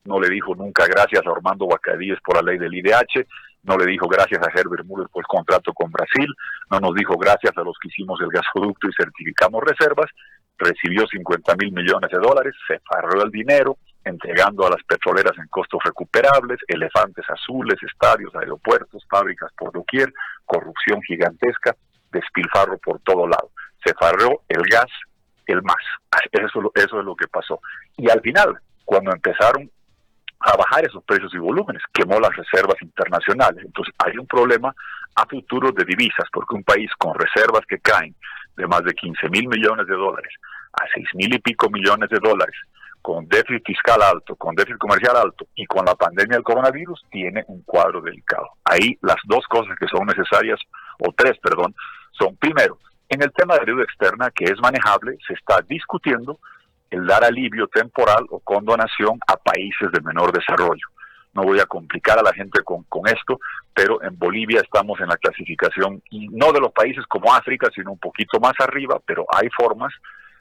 no 0.05 0.17
le 0.17 0.29
dijo 0.29 0.55
nunca 0.55 0.85
gracias 0.85 1.21
a 1.27 1.29
Armando 1.29 1.67
Bacadíes 1.67 2.19
por 2.23 2.37
la 2.37 2.49
ley 2.49 2.57
del 2.57 2.73
IDH, 2.73 3.27
no 3.63 3.75
le 3.75 3.91
dijo 3.91 4.07
gracias 4.07 4.39
a 4.47 4.49
Herbert 4.57 4.85
Müller 4.85 5.09
por 5.11 5.23
el 5.23 5.27
contrato 5.27 5.73
con 5.73 5.91
Brasil, 5.91 6.33
no 6.71 6.79
nos 6.79 6.95
dijo 6.95 7.17
gracias 7.17 7.51
a 7.57 7.63
los 7.63 7.77
que 7.81 7.89
hicimos 7.89 8.17
el 8.21 8.29
gasoducto 8.29 8.87
y 8.87 8.93
certificamos 8.95 9.61
reservas, 9.61 10.09
recibió 10.57 11.05
50 11.05 11.53
mil 11.57 11.73
millones 11.73 12.09
de 12.09 12.17
dólares, 12.17 12.55
se 12.65 12.79
farró 12.79 13.21
el 13.25 13.29
dinero, 13.29 13.75
entregando 14.09 14.65
a 14.65 14.69
las 14.69 14.83
petroleras 14.83 15.37
en 15.37 15.47
costos 15.47 15.79
recuperables, 15.83 16.59
elefantes 16.67 17.25
azules, 17.29 17.77
estadios, 17.81 18.35
aeropuertos, 18.35 19.05
fábricas 19.09 19.51
por 19.57 19.71
doquier, 19.71 20.11
corrupción 20.45 21.01
gigantesca, 21.03 21.75
despilfarro 22.11 22.77
por 22.79 22.99
todo 23.01 23.27
lado. 23.27 23.51
Se 23.83 23.93
farreó 23.93 24.41
el 24.49 24.63
gas, 24.63 24.91
el 25.45 25.61
más. 25.63 25.83
Eso, 26.31 26.71
eso 26.75 26.99
es 26.99 27.05
lo 27.05 27.15
que 27.15 27.27
pasó. 27.27 27.59
Y 27.97 28.09
al 28.09 28.21
final, 28.21 28.59
cuando 28.85 29.11
empezaron 29.11 29.69
a 30.41 30.55
bajar 30.55 30.85
esos 30.85 31.03
precios 31.03 31.33
y 31.33 31.37
volúmenes, 31.37 31.83
quemó 31.93 32.19
las 32.19 32.35
reservas 32.35 32.81
internacionales. 32.81 33.63
Entonces 33.65 33.93
hay 34.03 34.17
un 34.17 34.27
problema 34.27 34.73
a 35.15 35.25
futuro 35.25 35.71
de 35.71 35.83
divisas, 35.85 36.27
porque 36.31 36.55
un 36.55 36.63
país 36.63 36.89
con 36.97 37.13
reservas 37.13 37.65
que 37.67 37.79
caen 37.79 38.15
de 38.55 38.67
más 38.67 38.83
de 38.83 38.93
15 38.93 39.29
mil 39.29 39.47
millones 39.47 39.87
de 39.87 39.95
dólares 39.95 40.33
a 40.73 40.85
6 40.93 41.07
mil 41.15 41.33
y 41.33 41.39
pico 41.39 41.69
millones 41.69 42.09
de 42.09 42.19
dólares, 42.21 42.55
con 43.01 43.27
déficit 43.27 43.65
fiscal 43.65 44.01
alto, 44.01 44.35
con 44.35 44.55
déficit 44.55 44.77
comercial 44.77 45.15
alto 45.17 45.47
y 45.55 45.65
con 45.65 45.85
la 45.85 45.95
pandemia 45.95 46.37
del 46.37 46.43
coronavirus, 46.43 47.03
tiene 47.09 47.43
un 47.47 47.61
cuadro 47.63 48.01
delicado. 48.01 48.47
Ahí 48.65 48.97
las 49.01 49.17
dos 49.25 49.45
cosas 49.47 49.77
que 49.79 49.87
son 49.87 50.05
necesarias, 50.05 50.59
o 50.99 51.11
tres, 51.15 51.37
perdón, 51.41 51.73
son 52.11 52.35
primero, 52.37 52.77
en 53.07 53.23
el 53.23 53.31
tema 53.33 53.57
de 53.57 53.65
deuda 53.65 53.83
externa 53.83 54.31
que 54.31 54.45
es 54.45 54.59
manejable, 54.61 55.17
se 55.25 55.33
está 55.33 55.61
discutiendo 55.67 56.39
el 56.89 57.05
dar 57.05 57.23
alivio 57.23 57.67
temporal 57.67 58.25
o 58.29 58.39
condonación 58.39 59.19
a 59.27 59.37
países 59.37 59.91
de 59.91 60.01
menor 60.01 60.31
desarrollo. 60.31 60.87
No 61.33 61.43
voy 61.43 61.59
a 61.59 61.65
complicar 61.65 62.17
a 62.17 62.23
la 62.23 62.33
gente 62.33 62.63
con, 62.63 62.83
con 62.83 63.07
esto, 63.07 63.39
pero 63.73 64.01
en 64.03 64.17
Bolivia 64.17 64.61
estamos 64.61 64.99
en 64.99 65.07
la 65.07 65.17
clasificación, 65.17 66.01
no 66.11 66.51
de 66.51 66.59
los 66.59 66.71
países 66.71 67.05
como 67.07 67.33
África, 67.33 67.69
sino 67.73 67.91
un 67.91 67.99
poquito 67.99 68.39
más 68.39 68.53
arriba, 68.59 68.99
pero 69.05 69.25
hay 69.31 69.47
formas 69.55 69.93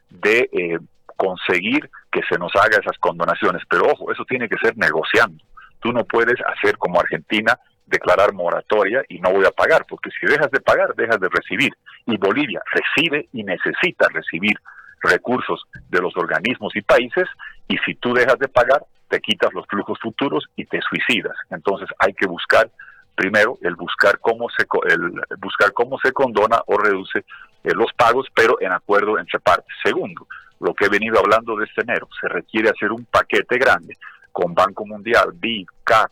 de 0.09 0.49
eh, 0.53 0.79
conseguir 1.19 1.91
que 2.11 2.23
se 2.31 2.39
nos 2.39 2.55
haga 2.55 2.79
esas 2.81 2.97
condonaciones. 2.99 3.63
Pero 3.69 3.91
ojo, 3.93 4.11
eso 4.13 4.25
tiene 4.25 4.49
que 4.49 4.57
ser 4.63 4.79
negociando. 4.79 5.45
Tú 5.81 5.93
no 5.93 6.05
puedes 6.05 6.37
hacer 6.47 6.79
como 6.79 7.01
Argentina, 7.01 7.59
declarar 7.85 8.33
moratoria 8.33 9.03
y 9.09 9.19
no 9.19 9.33
voy 9.33 9.45
a 9.45 9.51
pagar, 9.51 9.85
porque 9.89 10.11
si 10.19 10.27
dejas 10.27 10.51
de 10.51 10.61
pagar, 10.61 10.95
dejas 10.95 11.21
de 11.21 11.29
recibir. 11.29 11.73
Y 12.07 12.17
Bolivia 12.17 12.61
recibe 12.73 13.29
y 13.33 13.43
necesita 13.43 14.09
recibir 14.13 14.57
recursos 15.03 15.63
de 15.89 16.01
los 16.01 16.17
organismos 16.17 16.75
y 16.75 16.83
países, 16.83 17.27
y 17.69 17.77
si 17.79 17.95
tú 17.97 18.15
dejas 18.15 18.39
de 18.39 18.49
pagar, 18.49 18.85
te 19.09 19.21
quitas 19.21 19.53
los 19.53 19.67
flujos 19.67 19.99
futuros 20.01 20.45
y 20.57 20.65
te 20.67 20.81
suicidas. 20.89 21.37
Entonces 21.51 21.89
hay 21.99 22.13
que 22.15 22.27
buscar 22.27 22.71
primero 23.15 23.59
el 23.63 23.75
buscar 23.75 24.21
cómo 24.21 24.47
se 24.51 24.65
el 24.89 25.11
buscar 25.39 25.73
cómo 25.73 25.99
se 25.99 26.13
condona 26.13 26.63
o 26.67 26.79
reduce 26.79 27.25
eh, 27.65 27.75
los 27.75 27.93
pagos, 27.95 28.27
pero 28.35 28.61
en 28.61 28.73
acuerdo 28.73 29.19
entre 29.19 29.41
partes. 29.41 29.75
Segundo, 29.83 30.27
lo 30.61 30.75
que 30.75 30.87
he 30.87 30.89
venido 30.89 31.19
hablando 31.19 31.57
de 31.57 31.65
este 31.65 31.83
enero, 31.83 32.09
se 32.21 32.29
requiere 32.29 32.71
hacer 32.71 32.91
un 32.93 33.05
paquete 33.05 33.59
grande 33.59 33.97
con 34.33 34.55
Banco 34.55 34.87
Mundial, 34.87 35.31
BID, 35.35 35.67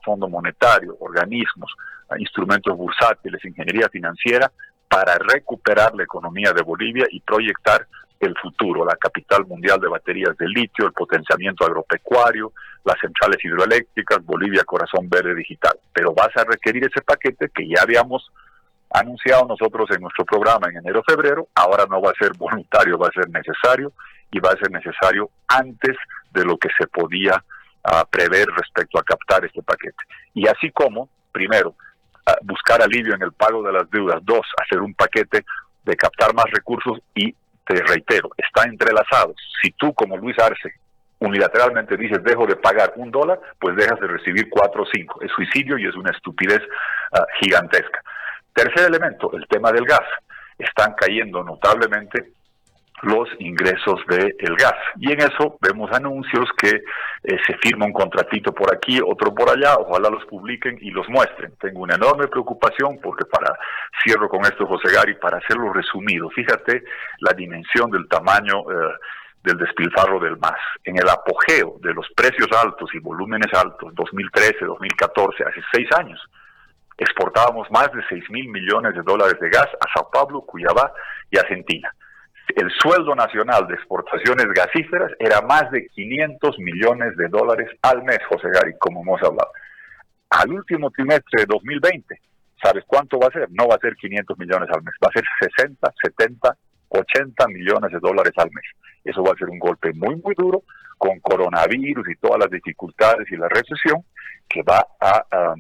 Fondo 0.05 0.29
Monetario, 0.29 0.97
organismos, 1.01 1.73
instrumentos 2.19 2.77
bursátiles, 2.77 3.45
ingeniería 3.45 3.89
financiera, 3.89 4.51
para 4.89 5.19
recuperar 5.19 5.95
la 5.95 6.05
economía 6.05 6.53
de 6.53 6.63
Bolivia 6.63 7.07
y 7.11 7.21
proyectar 7.21 7.87
el 8.21 8.35
futuro, 8.41 8.85
la 8.85 8.97
capital 8.97 9.47
mundial 9.47 9.79
de 9.81 9.89
baterías 9.89 10.37
de 10.39 10.49
litio, 10.49 10.87
el 10.87 10.93
potenciamiento 10.93 11.65
agropecuario, 11.65 12.53
las 12.85 12.99
centrales 13.01 13.45
hidroeléctricas, 13.45 14.25
Bolivia 14.25 14.65
Corazón 14.65 15.09
Verde 15.09 15.35
Digital. 15.35 15.79
Pero 15.93 16.15
vas 16.15 16.35
a 16.37 16.45
requerir 16.45 16.85
ese 16.85 17.03
paquete 17.03 17.51
que 17.55 17.69
ya 17.69 17.83
habíamos 17.83 18.31
anunciado 18.91 19.47
nosotros 19.47 19.89
en 19.91 20.01
nuestro 20.01 20.25
programa 20.25 20.69
en 20.69 20.79
enero-febrero, 20.79 21.49
ahora 21.55 21.85
no 21.89 22.01
va 22.01 22.11
a 22.11 22.23
ser 22.25 22.33
voluntario, 22.37 22.99
va 22.99 23.09
a 23.09 23.13
ser 23.13 23.29
necesario 23.31 23.93
y 24.31 24.39
va 24.39 24.51
a 24.51 24.57
ser 24.57 24.71
necesario 24.71 25.31
antes 25.49 25.97
de 26.31 26.45
lo 26.45 26.57
que 26.57 26.69
se 26.79 26.87
podía 26.87 27.43
ah, 27.85 28.05
prever 28.11 28.47
respecto 28.49 28.99
a 28.99 29.03
captar 29.03 29.45
este 29.45 29.63
paquete. 29.63 30.05
Y 30.35 30.47
así 30.49 30.71
como, 30.71 31.09
primero, 31.33 31.75
ah, 32.27 32.37
buscar 32.43 32.83
alivio 32.83 33.15
en 33.15 33.23
el 33.23 33.33
pago 33.33 33.63
de 33.63 33.73
las 33.73 33.91
deudas, 33.91 34.21
dos, 34.23 34.47
hacer 34.63 34.81
un 34.81 34.95
paquete 34.95 35.45
de 35.85 35.97
captar 35.97 36.35
más 36.35 36.47
recursos 36.53 36.99
y 37.15 37.35
te 37.67 37.83
reitero, 37.83 38.31
está 38.37 38.65
entrelazado. 38.65 39.35
Si 39.63 39.73
tú, 39.73 39.93
como 39.95 40.17
Luis 40.17 40.39
Arce, 40.39 40.75
unilateralmente 41.19 41.97
dices 41.97 42.23
dejo 42.23 42.47
de 42.47 42.57
pagar 42.57 42.93
un 42.97 43.11
dólar, 43.11 43.41
pues 43.59 43.75
dejas 43.77 43.99
de 44.01 44.07
recibir 44.07 44.49
cuatro 44.51 44.83
o 44.83 44.87
cinco. 44.93 45.21
Es 45.23 45.31
suicidio 45.33 45.79
y 45.79 45.87
es 45.87 45.95
una 45.95 46.11
estupidez 46.11 46.61
ah, 47.13 47.27
gigantesca. 47.41 48.03
Tercer 48.57 48.87
elemento, 48.89 49.31
el 49.35 49.47
tema 49.49 49.71
del 49.71 49.85
gas. 49.85 50.09
Están 50.59 50.95
cayendo 50.95 51.45
notablemente 51.45 52.33
los 53.03 53.29
ingresos 53.39 54.01
del 54.09 54.57
gas. 54.57 54.77
Y 54.99 55.13
en 55.13 55.21
eso 55.21 55.59
vemos 55.61 55.93
anuncios 55.93 56.49
que 56.57 56.71
eh, 56.71 57.37
se 57.47 57.59
firma 57.59 57.85
un 57.85 57.93
contratito 57.93 58.55
por 58.55 58.75
aquí, 58.75 58.99
otro 59.05 59.35
por 59.35 59.51
allá, 59.51 59.77
ojalá 59.77 60.09
los 60.09 60.25
publiquen 60.25 60.79
y 60.81 60.91
los 60.91 61.07
muestren. 61.11 61.53
Tengo 61.61 61.83
una 61.83 61.97
enorme 61.97 62.29
preocupación 62.29 62.99
porque 63.03 63.27
para, 63.27 63.59
cierro 64.03 64.27
con 64.31 64.41
esto 64.41 64.67
José 64.67 64.91
Gary, 64.91 65.17
para 65.17 65.37
hacerlo 65.37 65.75
resumido, 65.75 66.31
fíjate 66.31 66.83
la 67.19 67.35
dimensión 67.35 67.91
del 67.91 68.09
tamaño 68.09 68.61
eh, 68.71 68.95
del 69.45 69.59
despilfarro 69.59 70.19
del 70.19 70.39
MAS. 70.39 70.59
En 70.83 70.97
el 70.97 71.09
apogeo 71.11 71.77
de 71.83 71.93
los 71.93 72.07
precios 72.17 72.49
altos 72.53 72.89
y 72.95 73.01
volúmenes 73.01 73.53
altos, 73.53 73.95
2013, 73.95 74.65
2014, 74.65 75.45
hace 75.45 75.61
seis 75.71 75.89
años, 75.99 76.19
exportábamos 76.99 77.71
más 77.71 77.91
de 77.93 78.03
6 78.09 78.31
mil 78.31 78.49
millones 78.49 78.95
de 78.95 79.03
dólares 79.03 79.39
de 79.41 79.51
gas 79.51 79.67
a 79.67 79.93
Sao 79.95 80.11
Paulo, 80.11 80.43
Cuyabá 80.43 80.93
y 81.31 81.39
Argentina 81.39 81.93
el 82.55 82.71
sueldo 82.81 83.15
nacional 83.15 83.67
de 83.67 83.75
exportaciones 83.75 84.47
gasíferas 84.55 85.13
era 85.19 85.41
más 85.43 85.71
de 85.71 85.87
500 85.89 86.59
millones 86.59 87.17
de 87.17 87.29
dólares 87.29 87.69
al 87.83 88.03
mes, 88.05 88.19
José 88.29 88.49
Gary, 88.53 88.73
como 88.79 89.03
hemos 89.03 89.21
hablado. 89.23 89.51
Al 90.31 90.53
último 90.53 90.91
trimestre 90.91 91.43
de 91.43 91.47
2020, 91.47 92.21
¿sabes 92.63 92.85
cuánto 92.87 93.19
va 93.19 93.29
a 93.29 93.33
ser? 93.33 93.49
No 93.51 93.67
va 93.69 93.75
a 93.75 93.81
ser 93.81 93.97
500 93.97 94.39
millones 94.39 94.69
al 94.73 94.83
mes, 94.83 94.95
va 95.05 95.09
a 95.09 95.13
ser 95.13 95.25
60, 95.57 95.93
70, 96.03 96.57
80 96.89 97.49
millones 97.49 97.93
de 97.93 97.99
dólares 97.99 98.33
al 98.37 98.51
mes. 98.53 98.65
Eso 99.05 99.23
va 99.23 99.33
a 99.33 99.39
ser 99.39 99.49
un 99.49 99.59
golpe 99.59 99.93
muy, 99.95 100.17
muy 100.17 100.35
duro 100.35 100.63
con 100.99 101.21
coronavirus 101.21 102.09
y 102.09 102.17
todas 102.17 102.39
las 102.39 102.51
dificultades 102.51 103.31
y 103.31 103.37
la 103.37 103.49
recesión 103.49 104.03
que 104.49 104.63
va 104.63 104.87
a 105.01 105.55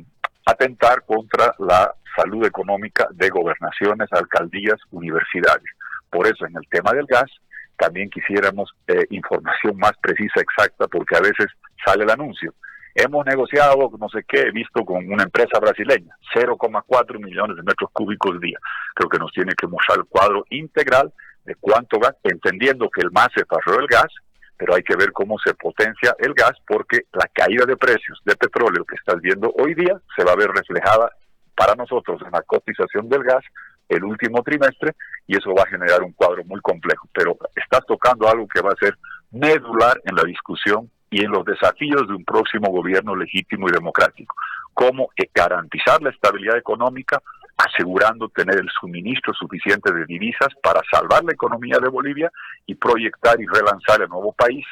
atentar 0.47 1.05
contra 1.05 1.55
la 1.59 1.93
salud 2.17 2.47
económica 2.47 3.07
de 3.11 3.29
gobernaciones, 3.29 4.09
alcaldías, 4.13 4.81
universidades. 4.91 5.67
Por 6.09 6.27
eso 6.27 6.47
en 6.47 6.57
el 6.57 6.67
tema 6.71 6.93
del 6.93 7.07
gas 7.07 7.31
también 7.77 8.09
quisiéramos 8.09 8.71
eh, 8.87 9.07
información 9.11 9.77
más 9.77 9.93
precisa, 10.01 10.41
exacta, 10.41 10.87
porque 10.89 11.17
a 11.17 11.21
veces 11.21 11.47
sale 11.85 12.05
el 12.05 12.11
anuncio. 12.11 12.55
Hemos 12.95 13.27
negociado, 13.27 13.91
no 13.99 14.09
sé 14.09 14.25
qué, 14.27 14.41
he 14.41 14.51
visto 14.53 14.83
con 14.83 15.13
una 15.13 15.25
empresa 15.25 15.59
brasileña, 15.61 16.17
0,4 16.35 17.19
millones 17.23 17.57
de 17.57 17.63
metros 17.63 17.91
cúbicos 17.93 18.41
día. 18.41 18.59
Creo 18.95 19.11
que 19.11 19.19
nos 19.19 19.31
tiene 19.33 19.53
que 19.55 19.67
mostrar 19.67 19.99
el 19.99 20.07
cuadro 20.07 20.47
integral 20.49 21.13
de 21.45 21.55
cuánto 21.57 21.99
gas, 21.99 22.15
entendiendo 22.23 22.89
que 22.89 23.03
el 23.03 23.11
más 23.11 23.29
se 23.37 23.45
pasó 23.45 23.79
el 23.79 23.87
gas, 23.87 24.09
pero 24.57 24.75
hay 24.75 24.83
que 24.83 24.97
ver 24.97 25.13
cómo 25.13 25.39
se 25.39 25.55
potencia 25.55 26.15
el 26.19 26.35
gas, 26.35 26.53
porque 26.67 27.03
la 27.13 27.29
caída 27.33 27.65
de 27.67 27.77
precios 27.77 28.21
de 28.25 28.37
petróleo 28.37 28.85
que 28.85 28.97
estás 28.97 29.21
viendo 29.21 29.53
hoy 29.59 29.75
día 29.75 30.01
se 30.17 30.25
va 30.25 30.33
a 30.33 30.37
ver 30.37 30.51
reflejada 30.51 31.11
para 31.55 31.75
nosotros 31.75 32.21
en 32.25 32.33
la 32.33 32.43
cotización 32.43 33.09
del 33.09 33.23
gas 33.23 33.45
el 33.89 34.05
último 34.05 34.43
trimestre 34.43 34.93
y 35.27 35.37
eso 35.37 35.55
va 35.55 35.63
a 35.63 35.69
generar 35.69 36.03
un 36.03 36.13
cuadro 36.13 36.45
muy 36.45 36.61
complejo. 36.61 37.09
Pero 37.13 37.37
estás 37.55 37.85
tocando 37.87 38.29
algo 38.29 38.47
que 38.49 38.61
va 38.61 38.71
a 38.71 38.85
ser 38.85 38.97
medular 39.31 40.01
en 40.05 40.17
la 40.17 40.25
discusión 40.25 40.91
y 41.11 41.25
en 41.25 41.31
los 41.31 41.45
desafíos 41.45 42.07
de 42.09 42.15
un 42.15 42.25
próximo 42.25 42.71
gobierno 42.71 43.15
legítimo 43.15 43.69
y 43.69 43.73
democrático. 43.73 44.35
Cómo 44.75 45.09
garantizar 45.35 46.03
la 46.03 46.11
estabilidad 46.11 46.59
económica, 46.59 47.23
asegurando 47.57 48.29
tener 48.29 48.57
el 48.59 48.69
suministro 48.81 49.33
suficiente 49.35 49.93
de 49.93 50.05
divisas 50.05 50.49
para 50.63 50.83
salvar 50.91 51.25
la 51.25 51.33
economía 51.33 51.79
de 51.81 51.89
Bolivia 51.89 52.31
y 52.67 52.75
proyectar 52.75 53.41
y 53.41 53.47
relanzar 53.47 54.03
el 54.03 54.09
nuevo 54.09 54.33
país 54.33 54.65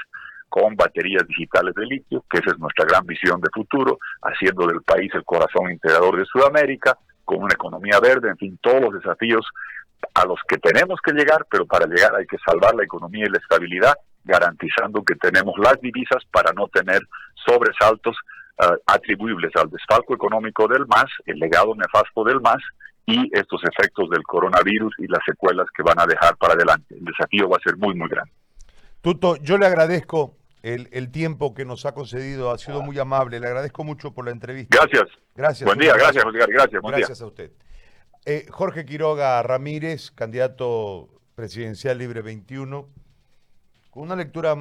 con 0.49 0.77
baterías 0.77 1.27
digitales 1.27 1.75
de 1.75 1.87
litio, 1.87 2.25
que 2.31 2.39
esa 2.39 2.51
es 2.51 2.59
nuestra 2.59 2.85
gran 2.85 3.05
visión 3.07 3.41
de 3.41 3.49
futuro, 3.53 3.99
haciendo 4.23 4.67
del 4.67 4.83
país 4.83 5.11
el 5.15 5.25
corazón 5.25 5.71
integrador 5.73 6.17
de 6.17 6.27
Sudamérica, 6.27 6.97
con 7.25 7.43
una 7.43 7.55
economía 7.55 7.99
verde, 8.01 8.29
en 8.29 8.37
fin, 8.37 8.59
todos 8.63 8.81
los 8.81 8.95
desafíos 8.95 9.45
a 10.15 10.25
los 10.27 10.39
que 10.47 10.59
tenemos 10.59 11.01
que 11.03 11.13
llegar, 11.13 11.47
pero 11.51 11.67
para 11.67 11.87
llegar 11.87 12.15
hay 12.15 12.27
que 12.27 12.37
salvar 12.47 12.75
la 12.75 12.85
economía 12.85 13.25
y 13.27 13.33
la 13.33 13.39
estabilidad, 13.39 13.95
garantizando 14.23 15.03
que 15.03 15.17
tenemos 15.17 15.55
las 15.59 15.81
divisas 15.81 16.23
para 16.31 16.53
no 16.53 16.69
tener 16.69 17.01
sobresaltos 17.47 18.17
uh, 18.61 18.77
atribuibles 18.87 19.53
al 19.57 19.71
desfalco 19.71 20.15
económico 20.15 20.69
del 20.69 20.87
MAS, 20.87 21.11
el 21.27 21.39
legado 21.39 21.75
nefasto 21.75 22.25
del 22.25 22.41
MAS 22.41 22.63
y 23.07 23.31
estos 23.33 23.63
efectos 23.65 24.09
del 24.11 24.23
coronavirus 24.23 24.95
y 24.99 25.07
las 25.07 25.21
secuelas 25.27 25.67
que 25.77 25.83
van 25.83 26.01
a 26.01 26.07
dejar 26.07 26.37
para 26.37 26.55
adelante. 26.55 26.95
El 26.95 27.05
desafío 27.05 27.49
va 27.49 27.59
a 27.59 27.61
ser 27.61 27.77
muy, 27.77 27.95
muy 27.95 28.09
grande. 28.09 28.33
Tuto, 29.01 29.37
yo 29.37 29.59
le 29.59 29.67
agradezco 29.67 30.37
el, 30.63 30.89
el, 30.93 31.11
tiempo 31.11 31.55
que 31.55 31.67
nos 31.67 31.85
ha 31.85 31.93
concedido, 31.93 32.51
ha 32.51 32.57
sido 32.57 32.81
muy 32.81 32.99
amable, 32.99 33.39
le 33.39 33.47
agradezco 33.47 33.85
mucho 33.85 34.15
por 34.15 34.25
la 34.25 34.31
entrevista. 34.31 34.79
Gracias. 34.81 35.11
Gracias. 35.35 35.67
Buen 35.67 35.79
día, 35.79 35.93
gracias, 35.95 36.25
Oscar, 36.25 36.49
gracias. 36.49 36.81
Buen 36.81 36.97
gracias 36.97 37.19
día. 37.19 37.25
a 37.25 37.29
usted. 37.29 37.53
Eh, 38.25 38.47
Jorge 38.49 38.87
Quiroga 38.87 39.43
Ramírez, 39.43 40.11
candidato 40.11 41.11
presidencial 41.35 41.99
libre 41.99 42.23
21, 42.23 42.89
con 43.91 44.03
una 44.05 44.17
lectura 44.17 44.57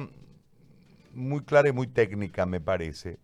muy 1.12 1.44
clara 1.44 1.70
y 1.70 1.72
muy 1.72 1.86
técnica, 1.86 2.44
me 2.44 2.60
parece. 2.60 3.18